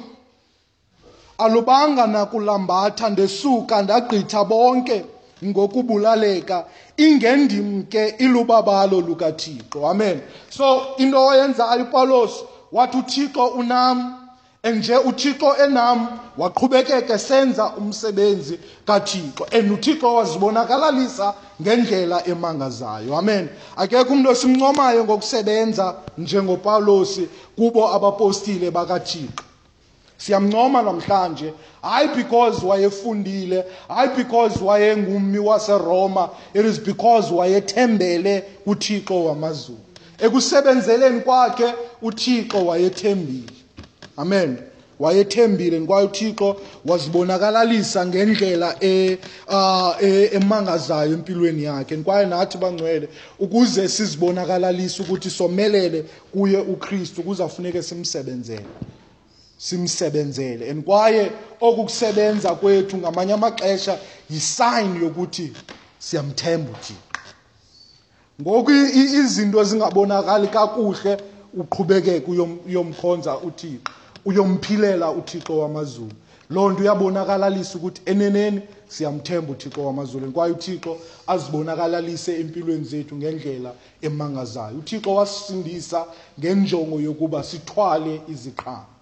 alubanga 1.38 2.08
nakulambatha 2.08 3.10
ndesuka 3.10 3.82
ndagqitha 3.82 4.44
bonke. 4.44 5.06
Ngokubulaleka 5.46 6.66
ingendim 6.98 7.84
ke 7.84 8.16
ilubabalo 8.20 9.02
lukathixo. 9.02 9.88
Amen. 9.88 10.22
So 10.50 10.96
into 10.98 11.18
oyenzayo 11.18 11.84
upawulos 11.84 12.44
wathi 12.72 12.98
uthixo 12.98 13.48
unam 13.48 14.26
nje 14.64 14.98
uthixo 14.98 15.56
enam 15.66 16.08
waqhubekeka 16.38 17.20
senza 17.20 17.72
umsebenzi 17.78 18.60
kathixo. 18.86 19.46
And 19.52 19.72
uthixo 19.72 20.16
wazibonakalisa 20.16 21.34
ngendlela 21.62 22.28
emangazayo. 22.28 23.16
Amen. 23.18 23.50
Akekho 23.78 24.14
umuntu 24.14 24.30
osimncomayo 24.30 25.04
ngokusebenza 25.04 25.96
njengopawulosi 26.18 27.30
kubo 27.56 27.94
abapostile 27.94 28.72
bakathixo. 28.72 29.45
Siyamncoma 30.26 30.82
namhlanje 30.82 31.54
hayi 31.82 32.08
because 32.16 32.66
wayefundile 32.66 33.64
hayi 33.88 34.10
because 34.18 34.64
wayengummi 34.64 35.40
waseroma 35.40 36.30
it 36.54 36.66
is 36.66 36.80
because 36.80 37.34
wayethembele 37.34 38.44
kuthixo 38.66 39.26
wamazulu. 39.26 39.80
Ekusebenzeleni 40.20 41.20
kwakhe 41.22 41.74
uthixo 42.02 42.66
wayethembile. 42.66 43.50
Amen. 44.18 44.58
Wayethembile 45.00 45.80
kwaye 45.80 46.06
uthixo 46.06 46.56
wazibonakalalisa 46.86 48.06
ngendlela 48.06 48.76
e- 48.82 49.18
ah, 49.50 49.94
e- 50.02 50.30
emangazayo 50.34 51.14
empilweni 51.14 51.64
yakhe. 51.64 51.98
Kwaye 51.98 52.26
nathi 52.26 52.58
bangcwele 52.58 53.10
ukuze 53.40 53.88
sizibonakalalise 53.88 55.04
ukuthi 55.04 55.30
somelele 55.30 56.06
kuye 56.34 56.58
ukristu 56.58 57.24
kuzafuneke 57.24 57.84
simsebenzele. 57.84 58.66
Simsebenzele. 59.58 60.70
And 60.70 60.84
kwaye 60.84 61.32
okukusebenza 61.62 62.56
kwethu 62.56 62.98
ngamanye 62.98 63.34
amaxesha 63.34 63.98
yisign 64.30 65.02
yokuthi 65.02 65.54
siyamthemba 66.00 66.72
uthixo. 66.72 67.02
Ngoku 68.42 68.72
izinto 68.72 69.64
zingabonakali 69.64 70.48
kakuhle 70.48 71.18
uqhubekeke 71.54 72.32
uyom- 72.32 72.58
uyomkhonza 72.68 73.38
uthixo 73.38 73.92
uyomphilela 74.26 75.12
uthixo 75.12 75.60
wamazulu. 75.60 76.12
Loo 76.50 76.70
nto 76.70 76.82
uyabonakalalisa 76.82 77.78
ukuthi 77.78 78.02
eneneni 78.06 78.62
siyamthemba 78.88 79.52
uthixo 79.52 79.86
wamazulu. 79.86 80.32
Kwaye 80.32 80.54
uthixo 80.54 80.98
azibonakalalise 81.28 82.40
empilweni 82.40 82.86
zethu 82.86 83.16
ngendlela 83.16 83.74
emangazayo. 84.02 84.78
Uthixo 84.78 85.14
wasisindisa 85.16 86.06
ngenjongo 86.40 87.00
yokuba 87.00 87.44
sithwale 87.44 88.22
iziqhamo. 88.28 88.95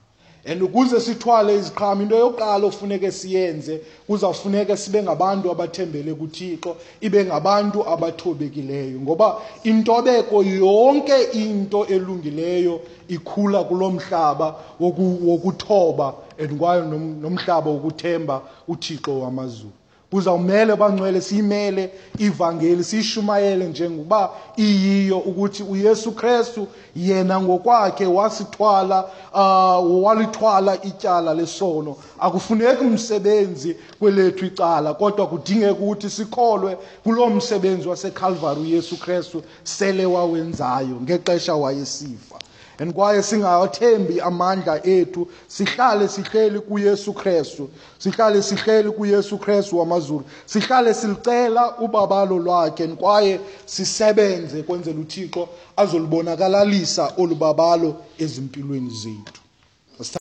And 0.45 0.61
ukuze 0.61 0.99
sithwale 0.99 1.55
iziqhamo 1.55 2.01
into 2.03 2.15
yokuqala 2.15 2.65
ofuneke 2.67 3.11
siyenze 3.11 3.81
kuzawufuneka 4.07 4.77
sibe 4.77 5.03
ngabantu 5.03 5.51
abathembele 5.51 6.13
kuthixo 6.13 6.75
ibe 7.01 7.25
ngabantu 7.25 7.87
abathobekileyo. 7.87 8.99
Ngoba 9.01 9.37
intobeko 9.63 10.43
yonke 10.43 11.21
into 11.33 11.85
elungileyo 11.85 12.81
ikhula 13.07 13.63
kulo 13.63 13.89
mhlaba 13.91 14.55
woku- 14.79 15.19
wokuthoba 15.27 16.13
and 16.39 16.59
kwaye 16.59 16.81
nom- 16.81 17.21
nomhlaba 17.21 17.71
wokuthemba 17.71 18.41
uthixo 18.67 19.19
wamazulu. 19.19 19.71
Kuzawumele 20.13 20.75
bangcwele 20.75 21.21
siyimele 21.21 21.91
ivangeli 22.17 22.83
siyishumayele 22.83 23.65
njengoba 23.65 24.29
iyiyo 24.57 25.17
ukuthi 25.17 25.63
uyesu 25.63 26.11
krestu 26.11 26.67
yena 26.95 27.41
ngokwakhe 27.41 28.05
wasithwala 28.05 29.05
uh, 29.33 30.03
walithwala 30.03 30.83
ityala 30.83 31.33
lesono. 31.33 31.95
Akufuneki 32.19 32.83
msebenzi 32.83 33.75
kwelethu 33.99 34.45
icala 34.45 34.93
kodwa 34.93 35.27
kudingeka 35.27 35.71
ukuthi 35.71 36.09
sikholwe 36.09 36.77
kulo 37.03 37.29
msebenzi 37.29 37.87
wasekhalvari 37.87 38.61
uyesu 38.61 38.97
krestu 38.97 39.43
sele 39.63 40.05
wawenzayo 40.05 40.95
ngexesha 41.01 41.55
wayesifa. 41.55 42.35
And 42.83 42.93
kwaye 42.93 43.23
singawathembi 43.23 44.21
amandla 44.21 44.85
ethu 44.87 45.27
sihlale 45.47 46.07
sihleli 46.07 46.59
kuyesu 46.59 47.13
krestu 47.13 47.69
sihlale 47.97 48.41
sihleli 48.41 48.91
kuyesu 48.91 49.37
krestu 49.37 49.79
wamazulu 49.79 50.23
sihlale 50.45 50.93
silicela 50.93 51.77
ubabalo 51.77 52.39
lwakhe 52.39 52.83
and 52.83 52.97
kwaye 52.97 53.39
sisebenze 53.65 54.63
kwenzela 54.63 54.99
uthixo 54.99 55.49
azolibonakalalisa 55.77 57.13
olu 57.17 57.35
babalo 57.35 57.95
ezimpilweni 58.19 58.89
zethu. 58.89 59.42